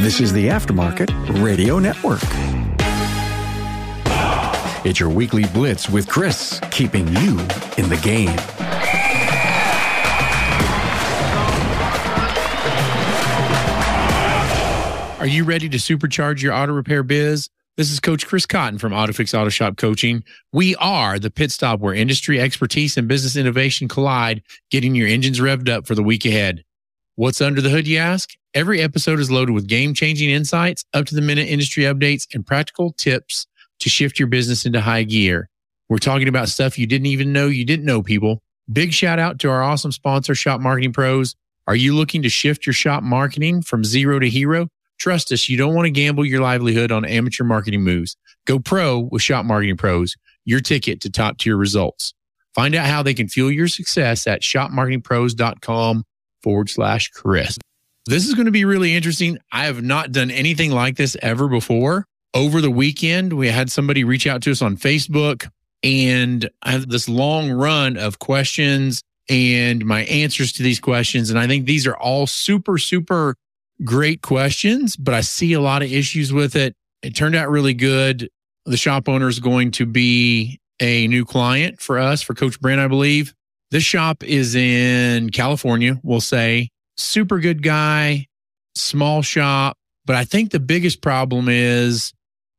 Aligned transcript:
This 0.00 0.20
is 0.20 0.32
the 0.32 0.48
Aftermarket 0.48 1.10
Radio 1.42 1.78
Network. 1.78 2.20
It's 4.84 4.98
your 4.98 5.10
weekly 5.10 5.44
blitz 5.52 5.88
with 5.88 6.08
Chris, 6.08 6.60
keeping 6.70 7.06
you 7.08 7.38
in 7.76 7.88
the 7.88 8.00
game. 8.02 8.36
Are 15.20 15.26
you 15.26 15.44
ready 15.44 15.68
to 15.68 15.76
supercharge 15.78 16.42
your 16.42 16.52
auto 16.52 16.72
repair 16.72 17.02
biz? 17.02 17.50
This 17.76 17.92
is 17.92 18.00
Coach 18.00 18.26
Chris 18.26 18.46
Cotton 18.46 18.78
from 18.78 18.92
AutoFix 18.92 19.38
Auto 19.38 19.50
Shop 19.50 19.76
Coaching. 19.76 20.24
We 20.52 20.74
are 20.76 21.18
the 21.18 21.30
pit 21.30 21.52
stop 21.52 21.80
where 21.80 21.94
industry 21.94 22.40
expertise 22.40 22.96
and 22.96 23.06
business 23.06 23.36
innovation 23.36 23.86
collide, 23.86 24.42
getting 24.70 24.94
your 24.94 25.06
engines 25.06 25.38
revved 25.38 25.68
up 25.68 25.86
for 25.86 25.94
the 25.94 26.02
week 26.02 26.24
ahead. 26.24 26.64
What's 27.18 27.40
under 27.40 27.60
the 27.60 27.68
hood, 27.68 27.88
you 27.88 27.98
ask? 27.98 28.30
Every 28.54 28.80
episode 28.80 29.18
is 29.18 29.28
loaded 29.28 29.52
with 29.52 29.66
game 29.66 29.92
changing 29.92 30.30
insights, 30.30 30.84
up 30.94 31.04
to 31.06 31.16
the 31.16 31.20
minute 31.20 31.48
industry 31.48 31.82
updates, 31.82 32.32
and 32.32 32.46
practical 32.46 32.92
tips 32.92 33.48
to 33.80 33.88
shift 33.88 34.20
your 34.20 34.28
business 34.28 34.64
into 34.64 34.80
high 34.80 35.02
gear. 35.02 35.48
We're 35.88 35.98
talking 35.98 36.28
about 36.28 36.48
stuff 36.48 36.78
you 36.78 36.86
didn't 36.86 37.06
even 37.06 37.32
know 37.32 37.48
you 37.48 37.64
didn't 37.64 37.86
know, 37.86 38.04
people. 38.04 38.40
Big 38.72 38.92
shout 38.92 39.18
out 39.18 39.40
to 39.40 39.50
our 39.50 39.64
awesome 39.64 39.90
sponsor, 39.90 40.36
Shop 40.36 40.60
Marketing 40.60 40.92
Pros. 40.92 41.34
Are 41.66 41.74
you 41.74 41.92
looking 41.96 42.22
to 42.22 42.28
shift 42.28 42.66
your 42.66 42.72
shop 42.72 43.02
marketing 43.02 43.62
from 43.62 43.82
zero 43.82 44.20
to 44.20 44.28
hero? 44.28 44.68
Trust 45.00 45.32
us, 45.32 45.48
you 45.48 45.56
don't 45.56 45.74
want 45.74 45.86
to 45.86 45.90
gamble 45.90 46.24
your 46.24 46.40
livelihood 46.40 46.92
on 46.92 47.04
amateur 47.04 47.42
marketing 47.42 47.82
moves. 47.82 48.16
Go 48.46 48.60
pro 48.60 48.96
with 49.10 49.22
Shop 49.22 49.44
Marketing 49.44 49.76
Pros, 49.76 50.14
your 50.44 50.60
ticket 50.60 51.00
to 51.00 51.10
top 51.10 51.38
tier 51.38 51.56
results. 51.56 52.14
Find 52.54 52.76
out 52.76 52.86
how 52.86 53.02
they 53.02 53.12
can 53.12 53.26
fuel 53.26 53.50
your 53.50 53.66
success 53.66 54.28
at 54.28 54.42
shopmarketingpros.com 54.42 56.04
forward 56.42 56.70
slash 56.70 57.10
Chris. 57.10 57.58
This 58.06 58.26
is 58.26 58.34
going 58.34 58.46
to 58.46 58.52
be 58.52 58.64
really 58.64 58.94
interesting. 58.94 59.38
I 59.52 59.66
have 59.66 59.82
not 59.82 60.12
done 60.12 60.30
anything 60.30 60.70
like 60.70 60.96
this 60.96 61.16
ever 61.20 61.48
before. 61.48 62.06
Over 62.34 62.60
the 62.60 62.70
weekend, 62.70 63.32
we 63.32 63.48
had 63.48 63.70
somebody 63.70 64.04
reach 64.04 64.26
out 64.26 64.42
to 64.42 64.50
us 64.50 64.62
on 64.62 64.76
Facebook, 64.76 65.50
and 65.82 66.48
I 66.62 66.72
have 66.72 66.88
this 66.88 67.08
long 67.08 67.50
run 67.50 67.96
of 67.96 68.18
questions 68.18 69.02
and 69.28 69.84
my 69.84 70.04
answers 70.04 70.52
to 70.54 70.62
these 70.62 70.80
questions. 70.80 71.30
And 71.30 71.38
I 71.38 71.46
think 71.46 71.66
these 71.66 71.86
are 71.86 71.96
all 71.96 72.26
super, 72.26 72.78
super 72.78 73.34
great 73.84 74.22
questions, 74.22 74.96
but 74.96 75.14
I 75.14 75.20
see 75.20 75.52
a 75.52 75.60
lot 75.60 75.82
of 75.82 75.92
issues 75.92 76.32
with 76.32 76.56
it. 76.56 76.74
It 77.02 77.14
turned 77.14 77.36
out 77.36 77.50
really 77.50 77.74
good. 77.74 78.28
The 78.64 78.76
shop 78.76 79.08
owner 79.08 79.28
is 79.28 79.38
going 79.38 79.72
to 79.72 79.86
be 79.86 80.60
a 80.80 81.06
new 81.08 81.24
client 81.24 81.80
for 81.80 81.98
us, 81.98 82.22
for 82.22 82.34
Coach 82.34 82.60
Brent, 82.60 82.80
I 82.80 82.88
believe. 82.88 83.34
This 83.70 83.84
shop 83.84 84.24
is 84.24 84.54
in 84.54 85.30
California, 85.30 86.00
we'll 86.02 86.20
say. 86.20 86.70
Super 86.96 87.38
good 87.38 87.62
guy, 87.62 88.26
small 88.74 89.22
shop. 89.22 89.76
But 90.06 90.16
I 90.16 90.24
think 90.24 90.50
the 90.50 90.60
biggest 90.60 91.02
problem 91.02 91.48
is 91.50 92.14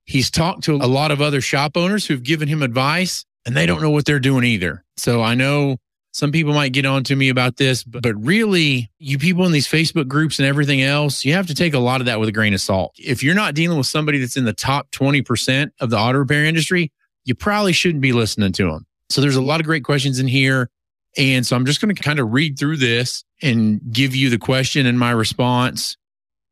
he's 0.06 0.30
talked 0.30 0.64
to 0.66 0.76
a 0.76 0.86
lot 0.86 1.12
of 1.12 1.22
other 1.22 1.42
shop 1.42 1.76
owners 1.76 2.06
who've 2.06 2.22
given 2.22 2.48
him 2.48 2.62
advice 2.62 3.26
and 3.46 3.58
they 3.58 3.66
don't 3.66 3.82
know 3.82 3.90
what 3.90 4.06
they're 4.06 4.20
doing 4.20 4.44
either. 4.44 4.84
So 4.98 5.24
I 5.24 5.34
know 5.34 5.78
some 6.12 6.32
people 6.32 6.54
might 6.54 6.74
get 6.74 6.86
on 6.86 7.04
to 7.06 7.16
me 7.16 7.30
about 7.30 7.58
this, 7.58 7.84
but, 7.84 8.04
but 8.04 8.16
really, 8.24 8.92
you 9.00 9.18
people 9.18 9.46
in 9.46 9.52
these 9.52 9.68
Facebook 9.68 10.08
groups 10.08 10.38
and 10.38 10.48
everything 10.48 10.82
else, 10.82 11.26
you 11.26 11.34
have 11.34 11.48
to 11.48 11.56
take 11.56 11.74
a 11.74 11.80
lot 11.80 12.02
of 12.02 12.06
that 12.06 12.20
with 12.20 12.30
a 12.30 12.32
grain 12.32 12.54
of 12.54 12.62
salt. 12.62 12.94
If 12.98 13.24
you're 13.24 13.36
not 13.36 13.56
dealing 13.56 13.78
with 13.78 13.88
somebody 13.88 14.20
that's 14.20 14.38
in 14.38 14.46
the 14.46 14.54
top 14.54 14.92
20% 14.92 15.72
of 15.80 15.90
the 15.90 15.98
auto 15.98 16.20
repair 16.20 16.46
industry, 16.46 16.92
you 17.26 17.36
probably 17.36 17.74
shouldn't 17.74 18.02
be 18.02 18.12
listening 18.12 18.52
to 18.54 18.72
them. 18.72 18.86
So 19.10 19.22
there's 19.22 19.36
a 19.36 19.42
lot 19.42 19.60
of 19.60 19.66
great 19.66 19.84
questions 19.84 20.20
in 20.20 20.28
here. 20.28 20.70
And 21.18 21.46
so 21.46 21.56
I'm 21.56 21.66
just 21.66 21.82
going 21.82 21.94
to 21.94 22.02
kind 22.02 22.20
of 22.20 22.32
read 22.32 22.60
through 22.60 22.78
this 22.78 23.24
and 23.42 23.82
give 23.92 24.16
you 24.16 24.30
the 24.30 24.38
question 24.38 24.86
and 24.86 24.98
my 25.00 25.12
response. 25.12 25.98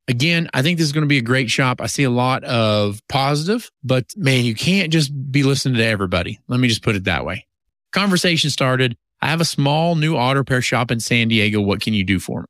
Again, 0.08 0.50
I 0.54 0.62
think 0.62 0.78
this 0.78 0.86
is 0.86 0.94
going 0.94 1.04
to 1.04 1.08
be 1.08 1.18
a 1.18 1.22
great 1.22 1.50
shop. 1.50 1.82
I 1.82 1.88
see 1.88 2.04
a 2.04 2.10
lot 2.10 2.44
of 2.46 3.02
positive, 3.10 3.70
but 3.84 4.06
man, 4.16 4.46
you 4.46 4.56
can't 4.56 4.92
just 4.92 5.12
be 5.32 5.44
listening 5.44 5.76
to 5.76 5.86
everybody. 5.86 6.40
Let 6.48 6.60
me 6.60 6.70
just 6.70 6.82
put 6.82 6.96
it 6.96 7.04
that 7.04 7.26
way. 7.26 7.46
Conversation 7.92 8.50
started. 8.50 8.96
I 9.22 9.28
have 9.28 9.42
a 9.42 9.46
small 9.46 9.96
new 9.96 10.16
auto 10.16 10.40
repair 10.40 10.62
shop 10.62 10.92
in 10.92 11.00
San 11.00 11.28
Diego. 11.28 11.60
What 11.60 11.82
can 11.82 11.94
you 11.94 12.04
do 12.04 12.20
for 12.20 12.42
me? 12.42 12.46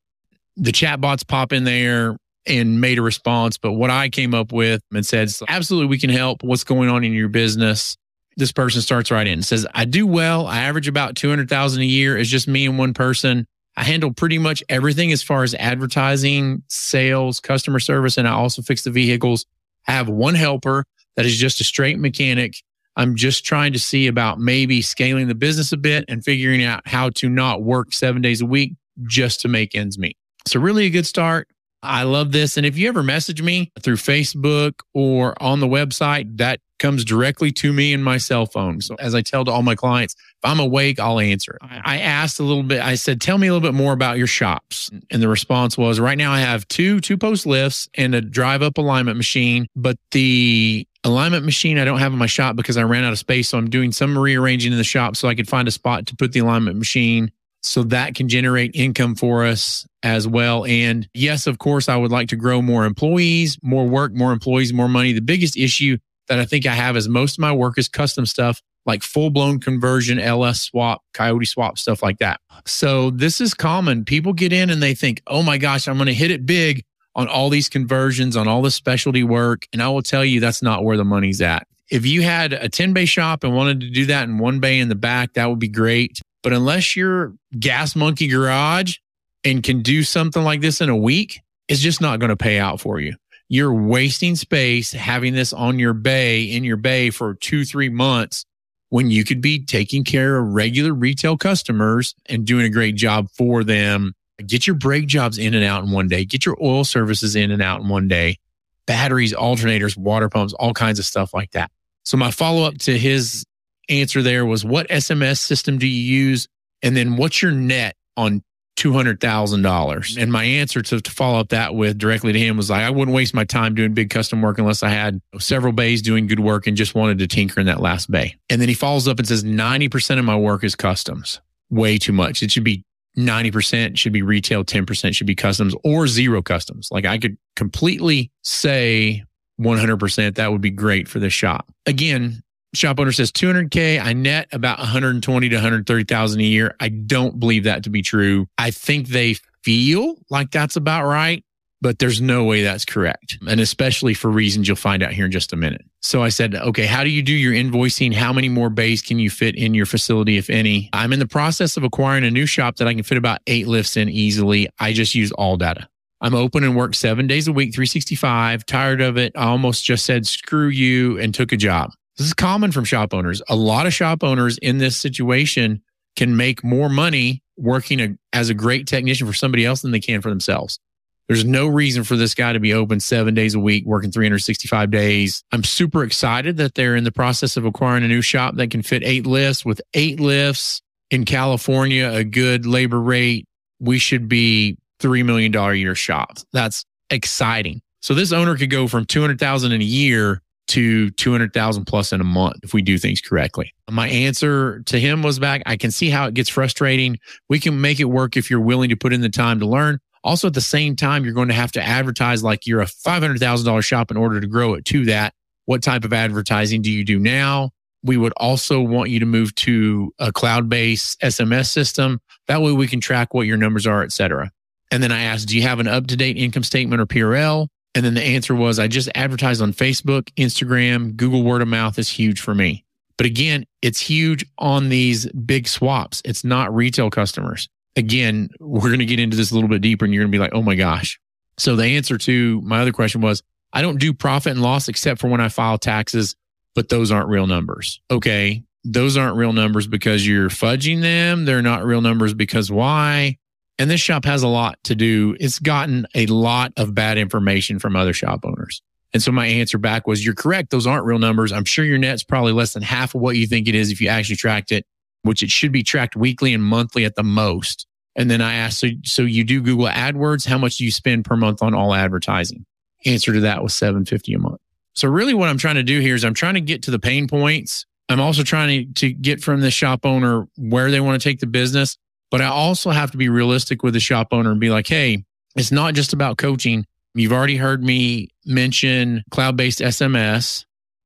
The 0.58 0.72
chatbots 0.72 1.28
pop 1.28 1.52
in 1.52 1.64
there 1.64 2.18
and 2.46 2.80
made 2.80 3.00
a 3.00 3.02
response. 3.02 3.58
But 3.58 3.74
what 3.74 3.90
I 3.90 4.10
came 4.10 4.34
up 4.34 4.52
with 4.52 4.82
and 4.94 5.06
said, 5.06 5.30
absolutely, 5.48 5.88
we 5.88 5.98
can 6.00 6.10
help. 6.10 6.44
What's 6.44 6.64
going 6.64 6.90
on 6.90 7.04
in 7.04 7.14
your 7.14 7.30
business? 7.30 7.98
This 8.38 8.52
person 8.52 8.82
starts 8.82 9.12
right 9.12 9.28
in 9.28 9.34
and 9.34 9.46
says, 9.46 9.68
I 9.74 9.86
do 9.86 10.08
well. 10.08 10.48
I 10.48 10.60
average 10.60 10.88
about 10.88 11.16
200,000 11.16 11.82
a 11.82 11.86
year. 11.86 12.18
It's 12.18 12.30
just 12.30 12.48
me 12.48 12.66
and 12.66 12.78
one 12.78 12.94
person. 12.94 13.46
I 13.76 13.84
handle 13.84 14.14
pretty 14.14 14.38
much 14.38 14.64
everything 14.70 15.12
as 15.12 15.22
far 15.22 15.44
as 15.44 15.54
advertising, 15.56 16.64
sales, 16.70 17.40
customer 17.40 17.80
service, 17.80 18.18
and 18.18 18.28
I 18.28 18.32
also 18.32 18.62
fix 18.62 18.84
the 18.84 18.92
vehicles. 18.92 19.46
I 19.88 19.92
have 19.92 20.08
one 20.08 20.36
helper 20.36 20.86
that 21.16 21.26
is 21.26 21.38
just 21.38 21.62
a 21.62 21.64
straight 21.64 22.00
mechanic 22.00 22.56
I'm 22.98 23.16
just 23.16 23.46
trying 23.46 23.74
to 23.74 23.80
see 23.80 24.08
about 24.08 24.40
maybe 24.40 24.82
scaling 24.82 25.28
the 25.28 25.36
business 25.36 25.72
a 25.72 25.78
bit 25.78 26.06
and 26.08 26.24
figuring 26.24 26.64
out 26.64 26.82
how 26.88 27.12
to 27.12 27.30
not 27.30 27.62
work 27.62 27.94
seven 27.94 28.24
days 28.24 28.42
a 28.42 28.46
week 28.46 28.74
just 29.04 29.40
to 29.42 29.48
make 29.48 29.76
ends 29.76 30.00
meet. 30.00 30.18
So, 30.48 30.60
really 30.60 30.88
a 30.88 30.90
good 30.90 31.06
start. 31.06 31.48
I 31.84 32.04
love 32.04 32.32
this. 32.32 32.58
And 32.58 32.66
if 32.66 32.76
you 32.76 32.90
ever 32.90 33.04
message 33.04 33.40
me 33.40 33.72
through 33.82 33.98
Facebook 33.98 34.74
or 34.96 35.42
on 35.42 35.60
the 35.60 35.68
website, 35.68 36.38
that 36.38 36.60
comes 36.80 37.04
directly 37.04 37.52
to 37.52 37.74
me 37.74 37.94
in 37.94 38.04
my 38.04 38.18
cell 38.18 38.46
phone. 38.46 38.82
So, 38.82 38.96
as 38.96 39.16
I 39.16 39.22
tell 39.22 39.46
to 39.46 39.52
all 39.52 39.64
my 39.64 39.76
clients, 39.76 40.16
if 40.16 40.44
I'm 40.44 40.60
awake, 40.60 41.00
I'll 41.00 41.20
answer. 41.20 41.58
I 41.62 42.00
asked 42.00 42.40
a 42.40 42.44
little 42.44 42.64
bit, 42.64 42.82
I 42.82 42.96
said, 42.96 43.22
tell 43.22 43.38
me 43.38 43.48
a 43.48 43.54
little 43.54 43.68
bit 43.68 43.76
more 43.76 43.94
about 43.94 44.18
your 44.18 44.28
shops. 44.28 44.90
And 45.12 45.22
the 45.22 45.28
response 45.28 45.78
was, 45.78 46.00
right 46.00 46.18
now 46.18 46.32
I 46.32 46.40
have 46.40 46.68
two 46.68 47.00
two 47.00 47.18
post 47.18 47.46
lifts 47.46 47.90
and 47.96 48.14
a 48.16 48.22
drive 48.22 48.62
up 48.62 48.78
alignment 48.78 49.18
machine, 49.18 49.68
but 49.76 49.98
the 50.12 50.88
alignment 51.04 51.46
machine 51.46 51.78
I 51.78 51.86
don't 51.86 52.00
have 52.00 52.12
in 52.12 52.20
my 52.20 52.26
shop 52.26 52.56
because 52.56 52.78
I 52.78 52.84
ran 52.84 53.04
out 53.04 53.14
of 53.14 53.20
space. 53.20 53.50
So 53.50 53.58
I'm 53.58 53.70
doing 53.70 53.92
some 53.92 54.18
rearranging 54.18 54.72
in 54.72 54.78
the 54.78 54.84
shop 54.84 55.16
so 55.16 55.28
I 55.28 55.36
could 55.36 55.48
find 55.48 55.68
a 55.68 55.72
spot 55.72 56.06
to 56.08 56.16
put 56.16 56.34
the 56.34 56.40
alignment 56.40 56.78
machine 56.78 57.32
so 57.62 57.84
that 57.84 58.16
can 58.16 58.30
generate 58.30 58.72
income 58.76 59.16
for 59.16 59.46
us 59.46 59.86
as 60.04 60.28
well. 60.28 60.66
And 60.66 61.08
yes, 61.14 61.48
of 61.48 61.58
course, 61.58 61.90
I 61.90 61.98
would 61.98 62.12
like 62.12 62.30
to 62.30 62.36
grow 62.36 62.62
more 62.62 62.86
employees, 62.86 63.58
more 63.62 63.86
work, 63.86 64.14
more 64.14 64.32
employees, 64.32 64.72
more 64.72 64.88
money. 64.88 65.12
The 65.12 65.22
biggest 65.22 65.58
issue 65.58 65.98
that 66.28 66.40
I 66.40 66.46
think 66.46 66.66
I 66.66 66.74
have 66.74 66.98
is 66.98 67.08
most 67.08 67.38
of 67.38 67.40
my 67.40 67.52
work 67.52 67.78
is 67.78 67.88
custom 67.88 68.26
stuff 68.26 68.62
like 68.88 69.04
full 69.04 69.30
blown 69.30 69.60
conversion, 69.60 70.18
LS 70.18 70.62
swap, 70.62 71.04
coyote 71.14 71.46
swap, 71.46 71.78
stuff 71.78 72.02
like 72.02 72.20
that. 72.20 72.40
So 72.66 73.12
this 73.12 73.42
is 73.42 73.54
common. 73.54 74.06
People 74.06 74.34
get 74.34 74.54
in 74.54 74.70
and 74.70 74.82
they 74.82 74.96
think, 74.96 75.22
oh 75.28 75.44
my 75.44 75.58
gosh, 75.58 75.88
I'm 75.88 75.98
going 75.98 76.08
to 76.08 76.14
hit 76.14 76.32
it 76.32 76.46
big 76.46 76.84
on 77.14 77.28
all 77.28 77.50
these 77.50 77.68
conversions, 77.68 78.38
on 78.38 78.48
all 78.48 78.62
the 78.62 78.72
specialty 78.72 79.24
work. 79.24 79.68
And 79.74 79.84
I 79.84 79.90
will 79.90 80.02
tell 80.02 80.24
you 80.24 80.40
that's 80.40 80.64
not 80.64 80.84
where 80.84 80.98
the 80.98 81.04
money's 81.04 81.42
at. 81.42 81.68
If 81.92 82.06
you 82.06 82.22
had 82.22 82.54
a 82.54 82.70
10 82.70 82.94
bay 82.94 83.06
shop 83.06 83.44
and 83.44 83.54
wanted 83.54 83.82
to 83.82 83.90
do 83.90 84.06
that 84.08 84.24
in 84.24 84.38
one 84.38 84.60
bay 84.60 84.80
in 84.80 84.90
the 84.90 84.96
back, 84.96 85.34
that 85.34 85.50
would 85.50 85.60
be 85.60 85.68
great. 85.68 86.22
But 86.42 86.54
unless 86.54 86.96
you're 86.96 87.34
gas 87.60 87.96
monkey 87.96 88.28
garage 88.28 88.98
and 89.44 89.62
can 89.64 89.82
do 89.82 90.04
something 90.04 90.44
like 90.44 90.62
this 90.62 90.80
in 90.80 90.90
a 90.90 90.96
week, 90.96 91.42
it's 91.68 91.82
just 91.82 92.00
not 92.00 92.20
going 92.20 92.30
to 92.30 92.38
pay 92.38 92.60
out 92.60 92.80
for 92.80 93.00
you. 93.00 93.16
You're 93.50 93.74
wasting 93.74 94.36
space 94.36 94.92
having 94.92 95.34
this 95.34 95.54
on 95.54 95.80
your 95.80 95.94
bay 95.94 96.44
in 96.44 96.64
your 96.64 96.78
bay 96.78 97.10
for 97.10 97.36
two, 97.36 97.64
three 97.64 97.90
months 97.90 98.46
when 98.90 99.10
you 99.10 99.24
could 99.24 99.42
be 99.42 99.64
taking 99.64 100.04
care 100.04 100.38
of 100.38 100.54
regular 100.54 100.94
retail 100.94 101.38
customers 101.38 102.16
and 102.26 102.46
doing 102.46 102.66
a 102.66 102.70
great 102.70 102.96
job 102.96 103.30
for 103.32 103.64
them 103.64 104.14
Get 104.46 104.68
your 104.68 104.76
brake 104.76 105.08
jobs 105.08 105.38
in 105.40 105.56
and 105.56 105.64
out 105.64 105.84
in 105.84 105.92
one 105.92 106.08
day. 106.08 106.24
Get 106.24 106.46
your 106.46 106.58
oil 106.62 106.84
services 106.84 107.36
in 107.36 107.50
and 107.52 107.62
out 107.62 107.82
in 107.82 107.90
one 107.90 108.08
day. 108.08 108.38
Batteries, 108.86 109.34
alternators, 109.34 109.98
water 109.98 110.30
pumps, 110.30 110.54
all 110.54 110.74
kinds 110.74 111.00
of 111.00 111.06
stuff 111.06 111.34
like 111.34 111.52
that. 111.52 111.72
So 112.04 112.18
my 112.18 112.32
follow 112.32 112.64
up 112.64 112.78
to 112.80 112.98
his 112.98 113.46
answer 113.90 114.22
there 114.22 114.46
was 114.46 114.64
what 114.64 114.88
SMS 114.90 115.40
system 115.40 115.80
do 115.80 115.88
you 115.88 116.20
use? 116.20 116.48
And 116.84 116.96
then 116.96 117.18
what's 117.18 117.42
your 117.42 117.52
net 117.52 117.96
on 118.16 118.44
$200,000? 118.78 120.22
And 120.22 120.32
my 120.32 120.44
answer 120.44 120.82
to, 120.82 121.02
to 121.02 121.12
follow 121.12 121.40
up 121.40 121.50
that 121.50 121.76
with 121.76 121.98
directly 121.98 122.32
to 122.32 122.40
him 122.40 122.58
was 122.58 122.70
like, 122.70 122.84
I 122.84 122.90
wouldn't 122.90 123.16
waste 123.16 123.34
my 123.34 123.44
time 123.44 123.76
doing 123.76 123.94
big 123.94 124.10
custom 124.10 124.42
work 124.42 124.60
unless 124.60 124.84
I 124.84 124.90
had 124.90 125.22
several 125.40 125.74
bays 125.74 126.02
doing 126.02 126.28
good 126.28 126.40
work 126.40 126.68
and 126.68 126.78
just 126.78 126.96
wanted 126.96 127.20
to 127.20 127.28
tinker 127.28 127.60
in 127.60 127.66
that 127.66 127.82
last 127.82 128.10
bay. 128.10 128.36
And 128.50 128.62
then 128.62 128.70
he 128.70 128.76
follows 128.76 129.08
up 129.08 129.20
and 129.20 129.28
says, 129.28 129.44
90% 129.44 130.20
of 130.20 130.26
my 130.26 130.38
work 130.38 130.64
is 130.64 130.76
customs. 130.76 131.42
Way 131.70 131.98
too 131.98 132.14
much. 132.14 132.42
It 132.42 132.52
should 132.52 132.64
be 132.64 132.86
90% 133.18 133.98
should 133.98 134.14
be 134.14 134.22
retail, 134.22 134.64
10% 134.64 135.16
should 135.16 135.28
be 135.28 135.36
customs 135.36 135.74
or 135.84 136.08
zero 136.08 136.42
customs. 136.42 136.88
Like 136.92 137.06
I 137.06 137.18
could 137.18 137.38
completely 137.56 138.32
say 138.44 139.24
100% 139.60 140.36
that 140.36 140.52
would 140.52 140.62
be 140.62 140.70
great 140.70 141.08
for 141.08 141.20
the 141.20 141.32
shop. 141.32 141.72
Again, 141.88 142.44
shop 142.78 143.00
owner 143.00 143.12
says 143.12 143.32
200k 143.32 144.02
i 144.02 144.14
net 144.14 144.48
about 144.52 144.80
120 144.80 145.50
to 145.50 145.56
130,000 145.56 146.40
a 146.40 146.44
year. 146.44 146.76
I 146.80 146.90
don't 146.90 147.40
believe 147.40 147.64
that 147.66 147.84
to 147.84 147.90
be 147.90 148.02
true. 148.02 148.48
I 148.58 148.72
think 148.72 149.08
they 149.08 149.36
feel 149.64 150.16
like 150.30 150.52
that's 150.52 150.76
about 150.76 151.06
right 151.06 151.44
but 151.80 152.00
there's 152.00 152.20
no 152.20 152.44
way 152.44 152.64
that's 152.64 152.86
correct. 152.86 153.38
And 153.48 153.60
especially 153.60 154.16
for 154.16 154.32
reasons 154.32 154.68
you'll 154.68 154.78
find 154.78 155.04
out 155.04 155.12
here 155.12 155.26
in 155.26 155.32
just 155.32 155.54
a 155.54 155.56
minute. 155.56 155.86
So 156.02 156.24
I 156.24 156.30
said, 156.30 156.56
okay, 156.56 156.88
how 156.88 157.04
do 157.04 157.10
you 157.12 157.22
do 157.22 157.34
your 157.34 157.54
invoicing? 157.54 158.14
How 158.14 158.34
many 158.34 158.50
more 158.50 158.70
bays 158.70 159.04
can 159.04 159.20
you 159.20 159.30
fit 159.30 159.56
in 159.56 159.76
your 159.76 159.86
facility, 159.86 160.38
if 160.38 160.50
any? 160.50 160.90
I'm 160.94 161.14
in 161.14 161.20
the 161.20 161.28
process 161.28 161.78
of 161.78 161.84
acquiring 161.84 162.24
a 162.24 162.32
new 162.32 162.48
shop 162.48 162.78
that 162.78 162.88
I 162.88 162.96
can 162.96 163.04
fit 163.04 163.18
about 163.18 163.42
eight 163.46 163.68
lifts 163.68 163.96
in 163.96 164.10
easily. 164.10 164.70
I 164.80 164.94
just 164.94 165.14
use 165.14 165.32
ALLDATA 165.34 165.86
I'm 166.20 166.34
open 166.34 166.64
and 166.64 166.76
work 166.76 166.96
seven 166.96 167.28
days 167.28 167.48
a 167.48 167.54
week, 167.54 167.74
365. 167.74 168.66
Tired 168.66 169.02
of 169.02 169.18
it. 169.18 169.34
I 169.36 169.46
almost 169.46 169.86
just 169.86 170.06
said, 170.06 170.26
screw 170.26 170.68
you 170.68 171.20
and 171.20 171.34
took 171.34 171.52
a 171.52 171.58
job. 171.58 171.92
This 172.18 172.28
is 172.28 172.34
common 172.34 172.72
from 172.72 172.84
shop 172.84 173.14
owners. 173.14 173.42
A 173.48 173.56
lot 173.56 173.86
of 173.86 173.94
shop 173.94 174.24
owners 174.24 174.58
in 174.58 174.80
this 174.80 174.98
situation 174.98 175.82
can 176.16 176.36
make 176.36 176.64
more 176.64 176.90
money 176.90 177.44
working 177.58 178.00
a, 178.00 178.18
as 178.34 178.50
a 178.50 178.54
great 178.54 178.88
technician 178.88 179.28
for 179.28 179.34
somebody 179.34 179.66
else 179.66 179.82
than 179.82 179.92
they 179.92 180.00
can 180.00 180.22
for 180.22 180.30
themselves. 180.30 180.80
There's 181.28 181.46
no 181.46 181.68
reason 181.68 182.04
for 182.04 182.16
this 182.16 182.34
guy 182.34 182.54
to 182.54 182.60
be 182.60 182.74
open 182.74 183.00
seven 183.02 183.34
days 183.34 183.54
a 183.54 183.60
week, 183.60 183.86
working 183.86 184.12
365 184.12 184.90
days. 184.90 185.44
I'm 185.52 185.64
super 185.64 186.04
excited 186.04 186.58
that 186.58 186.74
they're 186.74 186.96
in 186.96 187.04
the 187.04 187.12
process 187.12 187.58
of 187.58 187.66
acquiring 187.66 188.04
a 188.04 188.08
new 188.08 188.22
shop 188.22 188.56
that 188.56 188.72
can 188.72 188.82
fit 188.82 189.04
eight 189.04 189.26
lifts 189.26 189.66
with 189.66 189.82
eight 189.94 190.20
lifts 190.20 190.82
in 191.12 191.26
California, 191.26 192.10
a 192.12 192.24
good 192.24 192.66
labor 192.66 193.02
rate. 193.02 193.46
We 193.80 194.00
should 194.00 194.30
be 194.30 194.78
$3 195.02 195.26
million 195.26 195.54
a 195.54 195.74
year 195.74 195.96
shops. 195.96 196.46
That's 196.54 196.86
exciting. 197.10 197.82
So 198.02 198.14
this 198.14 198.32
owner 198.32 198.56
could 198.58 198.70
go 198.70 198.88
from 198.88 199.06
200,000 199.06 199.72
in 199.72 199.82
a 199.82 199.84
year 199.84 200.42
to 200.68 201.10
200,000 201.12 201.86
plus 201.86 202.12
in 202.12 202.22
a 202.22 202.26
month 202.26 202.58
if 202.64 202.74
we 202.74 202.82
do 202.82 202.98
things 202.98 203.22
correctly. 203.22 203.74
My 203.90 204.08
answer 204.10 204.82
to 204.88 205.00
him 205.00 205.24
was 205.24 205.40
back. 205.40 205.64
I 205.66 205.78
can 205.78 205.92
see 205.92 206.10
how 206.10 206.28
it 206.28 206.34
gets 206.34 206.50
frustrating. 206.50 207.18
We 207.50 207.60
can 207.60 207.80
make 207.80 208.00
it 208.00 208.06
work 208.06 208.38
if 208.38 208.50
you're 208.50 208.60
willing 208.60 208.90
to 208.90 208.96
put 208.96 209.14
in 209.14 209.22
the 209.22 209.30
time 209.30 209.60
to 209.60 209.66
learn. 209.66 210.00
Also, 210.24 210.48
at 210.48 210.54
the 210.54 210.62
same 210.62 210.96
time, 210.96 211.24
you're 211.24 211.34
going 211.34 211.48
to 211.48 211.54
have 211.54 211.72
to 211.74 211.82
advertise 211.82 212.44
like 212.44 212.68
you're 212.68 212.82
a 212.82 212.86
$500,000 212.86 213.84
shop 213.84 214.12
in 214.12 214.18
order 214.18 214.42
to 214.42 214.48
grow 214.48 214.74
it 214.74 214.84
to 214.86 215.06
that. 215.06 215.34
What 215.66 215.82
type 215.82 216.04
of 216.04 216.14
advertising 216.14 216.82
do 216.82 216.92
you 216.92 217.06
do 217.06 217.20
now? 217.20 217.72
We 218.04 218.18
would 218.18 218.34
also 218.38 218.82
want 218.82 219.10
you 219.10 219.20
to 219.20 219.26
move 219.26 219.56
to 219.56 220.14
a 220.20 220.32
cloud 220.32 220.70
based 220.70 221.20
SMS 221.22 221.68
system. 221.68 222.20
That 222.48 222.62
way 222.62 222.72
we 222.72 222.88
can 222.88 223.00
track 223.00 223.34
what 223.34 223.48
your 223.48 223.58
numbers 223.58 223.88
are, 223.88 224.04
et 224.04 224.12
cetera. 224.12 224.52
And 224.92 225.04
then 225.04 225.12
I 225.12 225.24
asked, 225.24 225.48
do 225.48 225.56
you 225.56 225.64
have 225.64 225.80
an 225.80 225.88
up 225.88 226.08
to 226.08 226.16
date 226.16 226.38
income 226.38 226.64
statement 226.64 227.02
or 227.02 227.06
P&L? 227.06 227.70
And 227.96 228.06
then 228.06 228.14
the 228.14 228.24
answer 228.24 228.54
was, 228.54 228.80
I 228.80 228.88
just 228.88 229.10
advertise 229.16 229.60
on 229.62 229.74
Facebook, 229.74 230.30
Instagram, 230.36 231.16
Google 231.16 231.44
word 231.44 231.62
of 231.62 231.68
mouth 231.68 231.98
is 231.98 232.10
huge 232.10 232.40
for 232.40 232.54
me. 232.54 232.86
But 233.18 233.26
again, 233.26 233.66
it's 233.82 234.00
huge 234.00 234.46
on 234.60 234.90
these 234.90 235.26
big 235.32 235.68
swaps. 235.68 236.22
It's 236.24 236.44
not 236.44 236.74
retail 236.76 237.10
customers. 237.10 237.68
Again, 237.96 238.50
we're 238.60 238.90
going 238.90 239.00
to 239.00 239.06
get 239.06 239.20
into 239.20 239.36
this 239.36 239.50
a 239.50 239.56
little 239.56 239.70
bit 239.70 239.82
deeper 239.82 240.06
and 240.06 240.14
you're 240.14 240.24
going 240.24 240.32
to 240.32 240.36
be 240.36 240.40
like, 240.40 240.54
oh 240.54 240.62
my 240.62 240.76
gosh. 240.76 241.20
So 241.58 241.76
the 241.76 241.86
answer 241.86 242.20
to 242.20 242.62
my 242.62 242.82
other 242.82 242.92
question 242.92 243.22
was, 243.22 243.42
I 243.74 243.82
don't 243.82 244.00
do 244.00 244.14
profit 244.14 244.52
and 244.52 244.62
loss 244.62 244.88
except 244.88 245.20
for 245.20 245.28
when 245.28 245.42
I 245.42 245.50
file 245.50 245.80
taxes, 245.80 246.36
but 246.76 246.90
those 246.90 247.12
aren't 247.12 247.30
real 247.30 247.48
numbers. 247.48 248.00
Okay. 248.12 248.64
Those 248.84 249.18
aren't 249.18 249.36
real 249.36 249.54
numbers 249.54 249.88
because 249.88 250.26
you're 250.26 250.50
fudging 250.50 251.02
them. 251.02 251.46
They're 251.46 251.64
not 251.64 251.84
real 251.84 252.02
numbers 252.02 252.36
because 252.36 252.72
why? 252.72 253.38
And 253.80 253.90
this 253.90 254.02
shop 254.02 254.26
has 254.26 254.44
a 254.44 254.48
lot 254.48 254.80
to 254.86 254.96
do. 254.96 255.36
It's 255.40 255.60
gotten 255.60 256.08
a 256.16 256.26
lot 256.28 256.74
of 256.78 256.96
bad 256.96 257.18
information 257.18 257.80
from 257.80 257.96
other 257.96 258.14
shop 258.14 258.42
owners. 258.44 258.82
And 259.14 259.22
so 259.22 259.32
my 259.32 259.46
answer 259.46 259.78
back 259.78 260.08
was, 260.08 260.26
you're 260.26 260.34
correct. 260.34 260.70
Those 260.70 260.88
aren't 260.88 261.06
real 261.06 261.20
numbers. 261.20 261.52
I'm 261.52 261.66
sure 261.66 261.86
your 261.86 261.98
net's 261.98 262.24
probably 262.24 262.52
less 262.52 262.74
than 262.74 262.84
half 262.84 263.16
of 263.16 263.22
what 263.22 263.38
you 263.38 263.48
think 263.48 263.68
it 263.68 263.76
is 263.76 263.92
if 263.92 264.02
you 264.02 264.10
actually 264.10 264.36
tracked 264.36 264.72
it, 264.72 264.86
which 265.22 265.44
it 265.44 265.50
should 265.50 265.72
be 265.72 265.84
tracked 265.84 266.16
weekly 266.16 266.54
and 266.54 266.64
monthly 266.64 267.06
at 267.06 267.16
the 267.16 267.24
most. 267.24 267.88
And 268.16 268.30
then 268.32 268.42
I 268.42 268.56
asked, 268.56 268.80
so, 268.80 268.88
so 269.04 269.22
you 269.22 269.44
do 269.44 269.62
Google 269.62 269.88
AdWords? 269.88 270.48
How 270.48 270.58
much 270.58 270.78
do 270.78 270.86
you 270.86 270.92
spend 270.92 271.24
per 271.24 271.36
month 271.36 271.62
on 271.62 271.74
all 271.74 271.94
advertising? 271.94 272.66
Answer 273.06 273.34
to 273.34 273.40
that 273.42 273.62
was 273.62 273.76
750 273.76 274.34
a 274.34 274.40
month. 274.40 274.60
So 274.96 275.08
really 275.08 275.36
what 275.36 275.50
I'm 275.50 275.60
trying 275.60 275.76
to 275.76 275.84
do 275.84 276.00
here 276.00 276.16
is 276.16 276.26
I'm 276.26 276.34
trying 276.34 276.56
to 276.56 276.62
get 276.62 276.82
to 276.84 276.92
the 276.92 277.00
pain 277.00 277.28
points. 277.28 277.86
I'm 278.10 278.20
also 278.20 278.44
trying 278.44 278.94
to, 278.94 278.94
to 279.02 279.14
get 279.14 279.44
from 279.44 279.62
the 279.62 279.70
shop 279.70 280.06
owner 280.06 280.48
where 280.58 280.90
they 280.90 281.00
want 281.00 281.22
to 281.22 281.30
take 281.30 281.40
the 281.40 281.48
business. 281.48 281.98
But 282.30 282.42
I 282.42 282.48
also 282.48 282.92
have 282.92 283.12
to 283.12 283.18
be 283.18 283.30
realistic 283.30 283.84
with 283.84 283.94
the 283.94 284.00
shop 284.00 284.30
owner 284.32 284.52
and 284.52 284.60
be 284.60 284.70
like, 284.70 284.88
hey, 284.88 285.24
it's 285.56 285.72
not 285.72 285.94
just 285.94 286.14
about 286.14 286.38
coaching. 286.38 286.86
You've 287.14 287.34
already 287.34 287.58
heard 287.58 287.84
me 287.84 288.30
mention 288.46 289.24
cloud 289.32 289.58
based 289.58 289.80
SMS. 289.80 290.66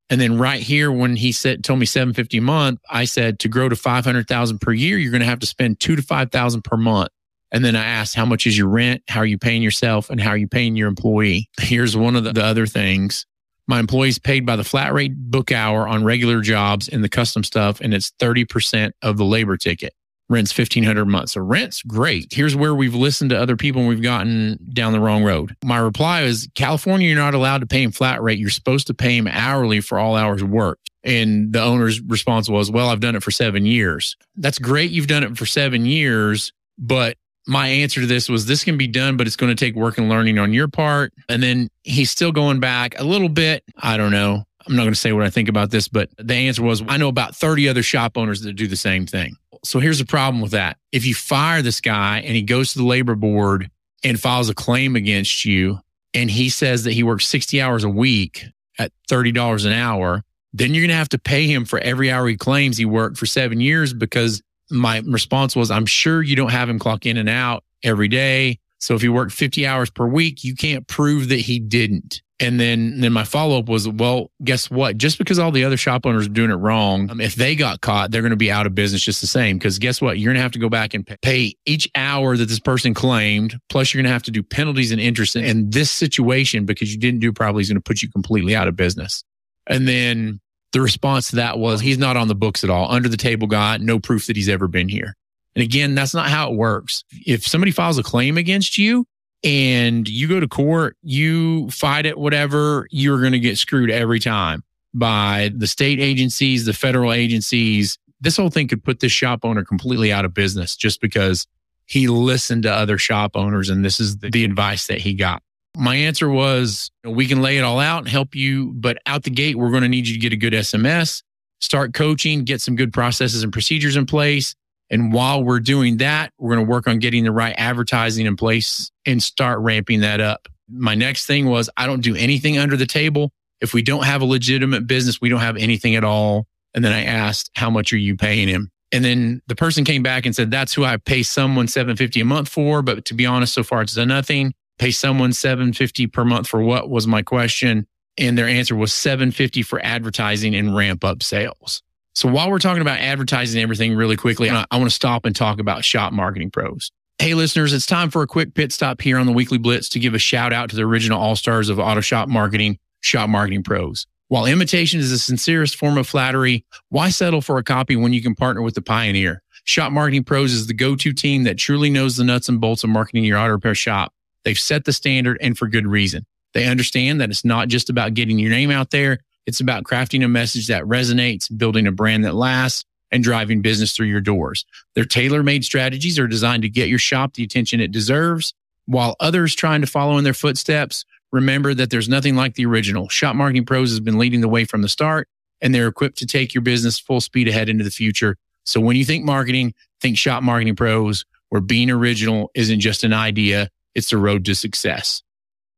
And 0.09 0.19
then 0.19 0.37
right 0.37 0.61
here, 0.61 0.91
when 0.91 1.15
he 1.15 1.31
said, 1.31 1.63
told 1.63 1.79
me 1.79 1.85
750 1.85 2.39
a 2.39 2.41
month, 2.41 2.79
I 2.89 3.05
said 3.05 3.39
to 3.39 3.47
grow 3.47 3.69
to 3.69 3.77
500,000 3.77 4.59
per 4.59 4.73
year, 4.73 4.97
you're 4.97 5.11
going 5.11 5.21
to 5.21 5.27
have 5.27 5.39
to 5.39 5.47
spend 5.47 5.79
two 5.79 5.95
to 5.95 6.01
5,000 6.01 6.63
per 6.63 6.75
month. 6.75 7.09
And 7.53 7.63
then 7.63 7.77
I 7.77 7.85
asked, 7.85 8.15
how 8.15 8.25
much 8.25 8.45
is 8.45 8.57
your 8.57 8.67
rent? 8.67 9.03
How 9.07 9.21
are 9.21 9.25
you 9.25 9.37
paying 9.37 9.61
yourself? 9.61 10.09
And 10.09 10.19
how 10.19 10.31
are 10.31 10.37
you 10.37 10.49
paying 10.49 10.75
your 10.75 10.89
employee? 10.89 11.49
Here's 11.59 11.95
one 11.95 12.17
of 12.17 12.25
the, 12.25 12.33
the 12.33 12.43
other 12.43 12.65
things. 12.65 13.25
My 13.67 13.79
employees 13.79 14.19
paid 14.19 14.45
by 14.45 14.57
the 14.57 14.65
flat 14.65 14.91
rate 14.93 15.15
book 15.15 15.51
hour 15.51 15.87
on 15.87 16.03
regular 16.03 16.41
jobs 16.41 16.89
and 16.89 17.03
the 17.03 17.09
custom 17.09 17.43
stuff, 17.43 17.79
and 17.79 17.93
it's 17.93 18.11
30% 18.19 18.91
of 19.01 19.15
the 19.15 19.23
labor 19.23 19.55
ticket 19.55 19.93
rent's 20.31 20.57
1500 20.57 21.01
a 21.01 21.05
month. 21.05 21.29
So 21.29 21.41
rent's 21.41 21.83
great. 21.83 22.27
Here's 22.31 22.55
where 22.55 22.73
we've 22.73 22.95
listened 22.95 23.29
to 23.31 23.39
other 23.39 23.55
people 23.55 23.81
and 23.81 23.89
we've 23.89 24.01
gotten 24.01 24.57
down 24.73 24.93
the 24.93 24.99
wrong 24.99 25.23
road. 25.23 25.55
My 25.63 25.77
reply 25.77 26.21
is 26.21 26.47
California, 26.55 27.07
you're 27.07 27.17
not 27.17 27.33
allowed 27.33 27.59
to 27.59 27.67
pay 27.67 27.83
him 27.83 27.91
flat 27.91 28.21
rate. 28.21 28.39
You're 28.39 28.49
supposed 28.49 28.87
to 28.87 28.93
pay 28.93 29.17
him 29.17 29.27
hourly 29.27 29.81
for 29.81 29.99
all 29.99 30.15
hours 30.15 30.43
worked. 30.43 30.89
And 31.03 31.51
the 31.51 31.61
owner's 31.61 31.99
response 32.01 32.47
was, 32.47 32.71
well, 32.71 32.89
I've 32.89 32.99
done 32.99 33.15
it 33.15 33.23
for 33.23 33.31
seven 33.31 33.65
years. 33.65 34.15
That's 34.37 34.59
great. 34.59 34.91
You've 34.91 35.07
done 35.07 35.23
it 35.23 35.37
for 35.37 35.45
seven 35.45 35.85
years, 35.85 36.53
but 36.77 37.17
my 37.47 37.67
answer 37.67 38.01
to 38.01 38.07
this 38.07 38.29
was 38.29 38.45
this 38.45 38.63
can 38.63 38.77
be 38.77 38.87
done, 38.87 39.17
but 39.17 39.27
it's 39.27 39.35
going 39.35 39.53
to 39.53 39.65
take 39.65 39.75
work 39.75 39.97
and 39.97 40.09
learning 40.09 40.37
on 40.37 40.53
your 40.53 40.67
part. 40.67 41.11
And 41.27 41.41
then 41.41 41.69
he's 41.83 42.11
still 42.11 42.31
going 42.31 42.59
back 42.59 42.99
a 42.99 43.03
little 43.03 43.29
bit. 43.29 43.63
I 43.77 43.97
don't 43.97 44.11
know. 44.11 44.43
I'm 44.67 44.75
not 44.75 44.83
going 44.83 44.93
to 44.93 44.99
say 44.99 45.11
what 45.11 45.23
I 45.23 45.29
think 45.29 45.49
about 45.49 45.71
this, 45.71 45.87
but 45.87 46.09
the 46.17 46.35
answer 46.35 46.61
was 46.61 46.83
I 46.87 46.97
know 46.97 47.07
about 47.07 47.35
30 47.35 47.67
other 47.67 47.81
shop 47.81 48.17
owners 48.17 48.41
that 48.41 48.53
do 48.53 48.67
the 48.67 48.75
same 48.75 49.07
thing. 49.07 49.35
So 49.63 49.79
here's 49.79 49.99
the 49.99 50.05
problem 50.05 50.41
with 50.41 50.51
that. 50.51 50.77
If 50.91 51.05
you 51.05 51.13
fire 51.13 51.61
this 51.61 51.81
guy 51.81 52.19
and 52.19 52.35
he 52.35 52.41
goes 52.41 52.73
to 52.73 52.79
the 52.79 52.85
labor 52.85 53.15
board 53.15 53.69
and 54.03 54.19
files 54.19 54.49
a 54.49 54.55
claim 54.55 54.95
against 54.95 55.45
you 55.45 55.79
and 56.13 56.29
he 56.31 56.49
says 56.49 56.83
that 56.85 56.93
he 56.93 57.03
works 57.03 57.27
60 57.27 57.61
hours 57.61 57.83
a 57.83 57.89
week 57.89 58.45
at 58.79 58.91
$30 59.09 59.65
an 59.65 59.71
hour, 59.71 60.23
then 60.53 60.73
you're 60.73 60.81
going 60.81 60.89
to 60.89 60.95
have 60.95 61.09
to 61.09 61.19
pay 61.19 61.47
him 61.47 61.65
for 61.65 61.79
every 61.79 62.11
hour 62.11 62.27
he 62.27 62.35
claims 62.35 62.77
he 62.77 62.85
worked 62.85 63.17
for 63.17 63.25
seven 63.25 63.61
years 63.61 63.93
because 63.93 64.41
my 64.69 65.01
response 65.05 65.55
was, 65.55 65.69
I'm 65.69 65.85
sure 65.85 66.21
you 66.21 66.35
don't 66.35 66.51
have 66.51 66.69
him 66.69 66.79
clock 66.79 67.05
in 67.05 67.17
and 67.17 67.29
out 67.29 67.63
every 67.83 68.07
day. 68.07 68.59
So 68.81 68.95
if 68.95 69.01
he 69.01 69.09
worked 69.09 69.31
50 69.31 69.65
hours 69.67 69.91
per 69.91 70.07
week, 70.07 70.43
you 70.43 70.55
can't 70.55 70.87
prove 70.87 71.29
that 71.29 71.39
he 71.39 71.59
didn't. 71.59 72.21
And 72.39 72.59
then, 72.59 72.99
then 72.99 73.13
my 73.13 73.23
follow 73.23 73.59
up 73.59 73.69
was, 73.69 73.87
well, 73.87 74.31
guess 74.43 74.71
what? 74.71 74.97
Just 74.97 75.19
because 75.19 75.37
all 75.37 75.51
the 75.51 75.63
other 75.63 75.77
shop 75.77 76.07
owners 76.07 76.25
are 76.25 76.31
doing 76.31 76.49
it 76.49 76.55
wrong, 76.55 77.11
um, 77.11 77.21
if 77.21 77.35
they 77.35 77.55
got 77.55 77.81
caught, 77.81 78.09
they're 78.09 78.23
going 78.23 78.31
to 78.31 78.35
be 78.35 78.49
out 78.49 78.65
of 78.65 78.73
business 78.73 79.03
just 79.03 79.21
the 79.21 79.27
same. 79.27 79.59
Because 79.59 79.77
guess 79.77 80.01
what? 80.01 80.17
You're 80.17 80.29
going 80.29 80.39
to 80.39 80.41
have 80.41 80.53
to 80.53 80.59
go 80.59 80.67
back 80.67 80.95
and 80.95 81.07
pay 81.21 81.53
each 81.67 81.87
hour 81.93 82.35
that 82.35 82.47
this 82.47 82.59
person 82.59 82.95
claimed. 82.95 83.59
Plus, 83.69 83.93
you're 83.93 84.01
going 84.01 84.09
to 84.09 84.13
have 84.13 84.23
to 84.23 84.31
do 84.31 84.41
penalties 84.41 84.91
and 84.91 84.99
interest. 84.99 85.35
And 85.35 85.71
this 85.71 85.91
situation, 85.91 86.65
because 86.65 86.91
you 86.91 86.99
didn't 86.99 87.19
do 87.19 87.31
properly, 87.31 87.61
is 87.61 87.69
going 87.69 87.75
to 87.75 87.81
put 87.81 88.01
you 88.01 88.09
completely 88.09 88.55
out 88.55 88.67
of 88.67 88.75
business. 88.75 89.23
And 89.67 89.87
then 89.87 90.41
the 90.71 90.81
response 90.81 91.29
to 91.29 91.35
that 91.35 91.59
was, 91.59 91.81
he's 91.81 91.99
not 91.99 92.17
on 92.17 92.27
the 92.27 92.35
books 92.35 92.63
at 92.63 92.71
all. 92.71 92.91
Under 92.91 93.07
the 93.07 93.17
table 93.17 93.45
guy, 93.45 93.77
no 93.77 93.99
proof 93.99 94.25
that 94.25 94.35
he's 94.35 94.49
ever 94.49 94.67
been 94.67 94.89
here. 94.89 95.15
And 95.55 95.63
again, 95.63 95.95
that's 95.95 96.13
not 96.13 96.29
how 96.29 96.51
it 96.51 96.55
works. 96.55 97.03
If 97.11 97.45
somebody 97.45 97.71
files 97.71 97.97
a 97.97 98.03
claim 98.03 98.37
against 98.37 98.77
you, 98.77 99.05
and 99.43 100.07
you 100.07 100.27
go 100.27 100.39
to 100.39 100.47
court, 100.47 100.97
you 101.01 101.69
fight 101.71 102.05
it, 102.05 102.17
whatever, 102.17 102.87
you're 102.91 103.19
going 103.19 103.31
to 103.31 103.39
get 103.39 103.57
screwed 103.57 103.89
every 103.89 104.19
time 104.19 104.63
by 104.93 105.51
the 105.55 105.67
state 105.67 105.99
agencies, 105.99 106.65
the 106.65 106.73
federal 106.73 107.11
agencies. 107.11 107.97
This 108.19 108.37
whole 108.37 108.49
thing 108.49 108.67
could 108.67 108.83
put 108.83 108.99
this 108.99 109.11
shop 109.11 109.39
owner 109.43 109.63
completely 109.63 110.11
out 110.11 110.25
of 110.25 110.33
business 110.33 110.75
just 110.75 111.01
because 111.01 111.47
he 111.85 112.07
listened 112.07 112.63
to 112.63 112.71
other 112.71 112.97
shop 112.97 113.31
owners 113.35 113.69
and 113.69 113.83
this 113.83 113.99
is 113.99 114.17
the, 114.17 114.45
advice 114.45 114.87
that 114.87 114.99
he 114.99 115.13
got. 115.13 115.41
My 115.75 115.95
answer 115.95 116.29
was 116.29 116.91
we 117.03 117.25
can 117.25 117.41
lay 117.41 117.57
it 117.57 117.61
all 117.61 117.79
out 117.79 117.99
and 117.99 118.07
help 118.07 118.35
you, 118.35 118.73
but 118.75 118.97
out 119.05 119.23
the 119.23 119.29
gate, 119.29 119.57
we're 119.57 119.71
going 119.71 119.83
to 119.83 119.89
need 119.89 120.07
you 120.07 120.13
to 120.13 120.19
get 120.19 120.33
a 120.33 120.37
good 120.37 120.53
SMS, 120.53 121.23
start 121.59 121.93
coaching, 121.93 122.43
get 122.43 122.61
some 122.61 122.75
good 122.75 122.93
processes 122.93 123.43
and 123.43 123.51
procedures 123.51 123.95
in 123.95 124.05
place. 124.05 124.55
And 124.91 125.13
while 125.13 125.41
we're 125.41 125.61
doing 125.61 125.97
that, 125.97 126.33
we're 126.37 126.53
going 126.53 126.65
to 126.65 126.69
work 126.69 126.85
on 126.85 126.99
getting 126.99 127.23
the 127.23 127.31
right 127.31 127.55
advertising 127.57 128.25
in 128.25 128.35
place 128.35 128.91
and 129.05 129.23
start 129.23 129.59
ramping 129.59 130.01
that 130.01 130.19
up. 130.19 130.49
My 130.69 130.95
next 130.95 131.25
thing 131.25 131.47
was 131.47 131.69
I 131.77 131.87
don't 131.87 132.01
do 132.01 132.15
anything 132.15 132.57
under 132.57 132.75
the 132.75 132.85
table. 132.85 133.31
If 133.61 133.73
we 133.73 133.81
don't 133.81 134.03
have 134.03 134.21
a 134.21 134.25
legitimate 134.25 134.87
business, 134.87 135.21
we 135.21 135.29
don't 135.29 135.39
have 135.39 135.55
anything 135.55 135.95
at 135.95 136.03
all. 136.03 136.45
And 136.73 136.83
then 136.83 136.91
I 136.91 137.05
asked, 137.05 137.51
how 137.55 137.69
much 137.69 137.93
are 137.93 137.97
you 137.97 138.17
paying 138.17 138.47
him? 138.47 138.69
And 138.91 139.05
then 139.05 139.41
the 139.47 139.55
person 139.55 139.85
came 139.85 140.03
back 140.03 140.25
and 140.25 140.35
said, 140.35 140.51
that's 140.51 140.73
who 140.73 140.83
I 140.83 140.97
pay 140.97 141.23
someone 141.23 141.67
750 141.67 142.19
a 142.19 142.25
month 142.25 142.49
for. 142.49 142.81
But 142.81 143.05
to 143.05 143.13
be 143.13 143.25
honest, 143.25 143.53
so 143.53 143.63
far 143.63 143.81
it's 143.81 143.95
done 143.95 144.09
nothing. 144.09 144.53
Pay 144.77 144.91
someone 144.91 145.31
750 145.31 146.07
per 146.07 146.25
month 146.25 146.47
for 146.47 146.61
what 146.61 146.89
was 146.89 147.07
my 147.07 147.21
question. 147.21 147.87
And 148.17 148.37
their 148.37 148.47
answer 148.47 148.75
was 148.75 148.91
750 148.91 149.61
for 149.63 149.79
advertising 149.85 150.53
and 150.53 150.75
ramp 150.75 151.05
up 151.05 151.23
sales. 151.23 151.81
So 152.13 152.29
while 152.29 152.49
we're 152.49 152.59
talking 152.59 152.81
about 152.81 152.99
advertising 152.99 153.59
and 153.59 153.63
everything 153.63 153.95
really 153.95 154.17
quickly, 154.17 154.49
I, 154.49 154.65
want 154.71 154.83
to 154.85 154.89
stop 154.89 155.25
and 155.25 155.35
talk 155.35 155.59
about 155.59 155.85
shop 155.85 156.11
marketing 156.11 156.51
pros. 156.51 156.91
Hey, 157.19 157.33
listeners, 157.35 157.71
it's 157.71 157.85
time 157.85 158.09
for 158.09 158.21
a 158.21 158.27
quick 158.27 158.53
pit 158.53 158.71
stop 158.71 159.01
here 159.01 159.17
on 159.17 159.27
the 159.27 159.31
Weekly 159.31 159.57
Blitz 159.57 159.87
to 159.89 159.99
give 159.99 160.13
a 160.13 160.19
shout 160.19 160.51
out 160.51 160.69
to 160.71 160.75
the 160.75 160.83
original 160.83 161.19
all 161.19 161.35
stars 161.35 161.69
of 161.69 161.79
auto 161.79 162.01
shop 162.01 162.27
marketing, 162.27 162.79
shop 163.01 163.29
marketing 163.29 163.63
pros. 163.63 164.07
While 164.27 164.45
imitation 164.45 164.99
is 164.99 165.11
the 165.11 165.17
sincerest 165.17 165.75
form 165.75 165.97
of 165.97 166.07
flattery, 166.07 166.65
why 166.89 167.09
settle 167.09 167.41
for 167.41 167.57
a 167.57 167.63
copy 167.63 167.95
when 167.95 168.13
you 168.13 168.21
can 168.21 168.33
partner 168.33 168.61
with 168.61 168.75
the 168.75 168.81
pioneer? 168.81 169.41
Shop 169.65 169.91
Marketing 169.91 170.23
Pros 170.23 170.53
is 170.53 170.67
the 170.67 170.73
go 170.73 170.95
to 170.95 171.13
team 171.13 171.43
that 171.43 171.57
truly 171.57 171.89
knows 171.89 172.15
the 172.15 172.23
nuts 172.23 172.49
and 172.49 172.59
bolts 172.59 172.83
of 172.83 172.89
marketing 172.89 173.23
your 173.23 173.37
auto 173.37 173.51
repair 173.51 173.75
shop. 173.75 174.13
They've 174.43 174.57
set 174.57 174.85
the 174.85 174.93
standard 174.93 175.37
and 175.41 175.57
for 175.57 175.67
good 175.67 175.85
reason. 175.85 176.25
They 176.53 176.65
understand 176.65 177.21
that 177.21 177.29
it's 177.29 177.45
not 177.45 177.67
just 177.67 177.89
about 177.89 178.13
getting 178.13 178.39
your 178.39 178.49
name 178.49 178.71
out 178.71 178.91
there. 178.91 179.19
It's 179.45 179.59
about 179.59 179.83
crafting 179.83 180.23
a 180.23 180.27
message 180.27 180.67
that 180.67 180.83
resonates, 180.83 181.55
building 181.55 181.87
a 181.87 181.91
brand 181.91 182.25
that 182.25 182.35
lasts, 182.35 182.85
and 183.11 183.23
driving 183.23 183.61
business 183.61 183.91
through 183.91 184.07
your 184.07 184.21
doors. 184.21 184.65
Their 184.95 185.05
tailor 185.05 185.43
made 185.43 185.65
strategies 185.65 186.17
are 186.17 186.27
designed 186.27 186.63
to 186.63 186.69
get 186.69 186.89
your 186.89 186.99
shop 186.99 187.33
the 187.33 187.43
attention 187.43 187.81
it 187.81 187.91
deserves, 187.91 188.53
while 188.85 189.15
others 189.19 189.55
trying 189.55 189.81
to 189.81 189.87
follow 189.87 190.17
in 190.17 190.23
their 190.23 190.33
footsteps. 190.33 191.05
Remember 191.31 191.73
that 191.73 191.89
there's 191.89 192.09
nothing 192.09 192.35
like 192.35 192.55
the 192.55 192.65
original. 192.65 193.09
Shop 193.09 193.35
Marketing 193.35 193.65
Pros 193.65 193.89
has 193.89 193.99
been 193.99 194.17
leading 194.17 194.41
the 194.41 194.47
way 194.47 194.65
from 194.65 194.81
the 194.81 194.89
start, 194.89 195.27
and 195.61 195.73
they're 195.73 195.87
equipped 195.87 196.17
to 196.19 196.25
take 196.25 196.53
your 196.53 196.61
business 196.61 196.99
full 196.99 197.21
speed 197.21 197.47
ahead 197.47 197.69
into 197.69 197.83
the 197.83 197.91
future. 197.91 198.37
So 198.63 198.79
when 198.79 198.95
you 198.95 199.05
think 199.05 199.25
marketing, 199.25 199.73
think 200.01 200.17
Shop 200.17 200.43
Marketing 200.43 200.75
Pros, 200.75 201.25
where 201.49 201.61
being 201.61 201.89
original 201.89 202.51
isn't 202.55 202.79
just 202.79 203.03
an 203.03 203.13
idea, 203.13 203.69
it's 203.93 204.09
the 204.09 204.17
road 204.17 204.45
to 204.45 204.55
success. 204.55 205.23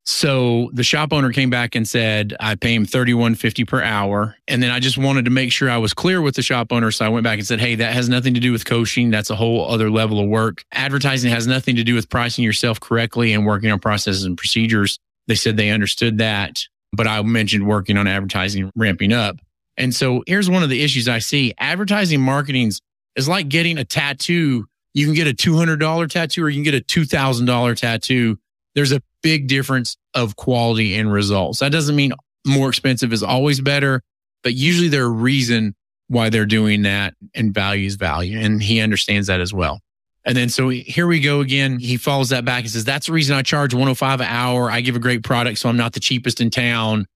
So 0.06 0.70
the 0.74 0.84
shop 0.84 1.14
owner 1.14 1.32
came 1.32 1.50
back 1.50 1.76
and 1.76 1.88
said, 1.88 2.36
I 2.40 2.56
pay 2.56 2.76
him 2.76 2.86
thirty 2.86 3.14
one 3.14 3.36
fifty 3.36 3.64
per 3.64 3.82
hour. 3.82 4.36
And 4.50 4.62
then 4.62 4.70
I 4.70 4.80
just 4.80 4.98
wanted 4.98 5.26
to 5.26 5.32
make 5.32 5.52
sure 5.52 5.70
I 5.70 5.78
was 5.78 5.94
clear 5.94 6.22
with 6.22 6.36
the 6.36 6.42
shop 6.42 6.74
owner. 6.74 6.92
So 6.92 7.06
I 7.06 7.10
went 7.10 7.24
back 7.24 7.40
and 7.40 7.48
said, 7.48 7.62
Hey, 7.62 7.76
that 7.76 7.94
has 7.94 8.10
nothing 8.10 8.34
to 8.34 8.42
do 8.42 8.52
with 8.52 8.66
coaching. 8.66 9.12
That's 9.12 9.30
a 9.30 9.36
whole 9.36 9.70
other 9.70 9.90
level 9.90 10.20
of 10.20 10.28
work. 10.28 10.66
Advertising 10.74 11.32
has 11.32 11.48
nothing 11.48 11.78
to 11.78 11.84
do 11.84 11.96
with 11.96 12.10
pricing 12.10 12.44
yourself 12.44 12.82
correctly 12.82 13.32
and 13.32 13.46
working 13.46 13.72
on 13.72 13.80
processes 13.80 14.26
and 14.26 14.38
procedures. 14.38 15.00
They 15.28 15.36
said 15.36 15.56
they 15.56 15.70
understood 15.70 16.18
that. 16.18 16.64
But 16.92 17.08
I 17.08 17.22
mentioned 17.24 17.66
working 17.66 17.98
on 17.98 18.06
advertising, 18.06 18.72
ramping 18.76 19.14
up. 19.14 19.38
And 19.78 19.96
so 19.96 20.24
here's 20.28 20.50
one 20.50 20.64
of 20.64 20.70
the 20.70 20.84
issues 20.84 21.08
I 21.08 21.20
see. 21.20 21.54
Advertising 21.58 22.22
marketing 22.22 22.72
is 23.16 23.28
like 23.28 23.48
getting 23.48 23.78
a 23.78 23.86
tattoo. 23.86 24.68
You 24.94 25.06
can 25.06 25.16
get 25.16 25.28
a 25.28 25.34
$200 25.34 26.10
tattoo 26.10 26.44
or 26.44 26.50
you 26.50 26.58
can 26.62 26.64
get 26.64 26.76
a 26.76 26.84
$2,000 26.84 27.78
tattoo. 27.78 28.38
There's 28.76 28.92
a 28.92 29.02
big 29.24 29.48
difference 29.48 29.98
of 30.14 30.36
quality 30.36 30.96
and 30.96 31.12
results. 31.12 31.60
That 31.60 31.72
doesn't 31.72 31.96
mean 31.96 32.14
more 32.46 32.70
expensive 32.70 33.12
is 33.12 33.24
always 33.24 33.60
better, 33.60 34.04
but 34.44 34.54
usually 34.54 34.90
there's 34.90 35.08
a 35.08 35.10
reason 35.10 35.76
why 36.08 36.30
they're 36.30 36.46
doing 36.46 36.84
that 36.84 37.16
and 37.34 37.54
values 37.54 37.96
value. 37.96 38.38
And 38.38 38.62
he 38.62 38.80
understands 38.80 39.28
that 39.28 39.40
as 39.42 39.54
well. 39.54 39.80
And 40.26 40.38
then 40.38 40.50
so 40.50 40.70
here 40.70 41.08
we 41.08 41.20
go 41.20 41.42
again. 41.42 41.80
He 41.80 41.98
follows 41.98 42.30
that 42.30 42.46
back 42.46 42.62
and 42.62 42.70
says, 42.70 42.86
that's 42.86 43.08
the 43.08 43.14
reason 43.14 43.36
I 43.36 43.42
charge 43.42 43.74
105 43.74 44.22
an 44.22 44.28
hour. 44.28 44.70
I 44.70 44.82
give 44.82 44.96
a 44.96 45.00
great 45.00 45.24
product. 45.24 45.60
So 45.60 45.68
I'm 45.68 45.78
not 45.78 45.94
the 45.94 46.00
cheapest 46.00 46.40
in 46.40 46.50
town. 46.50 47.08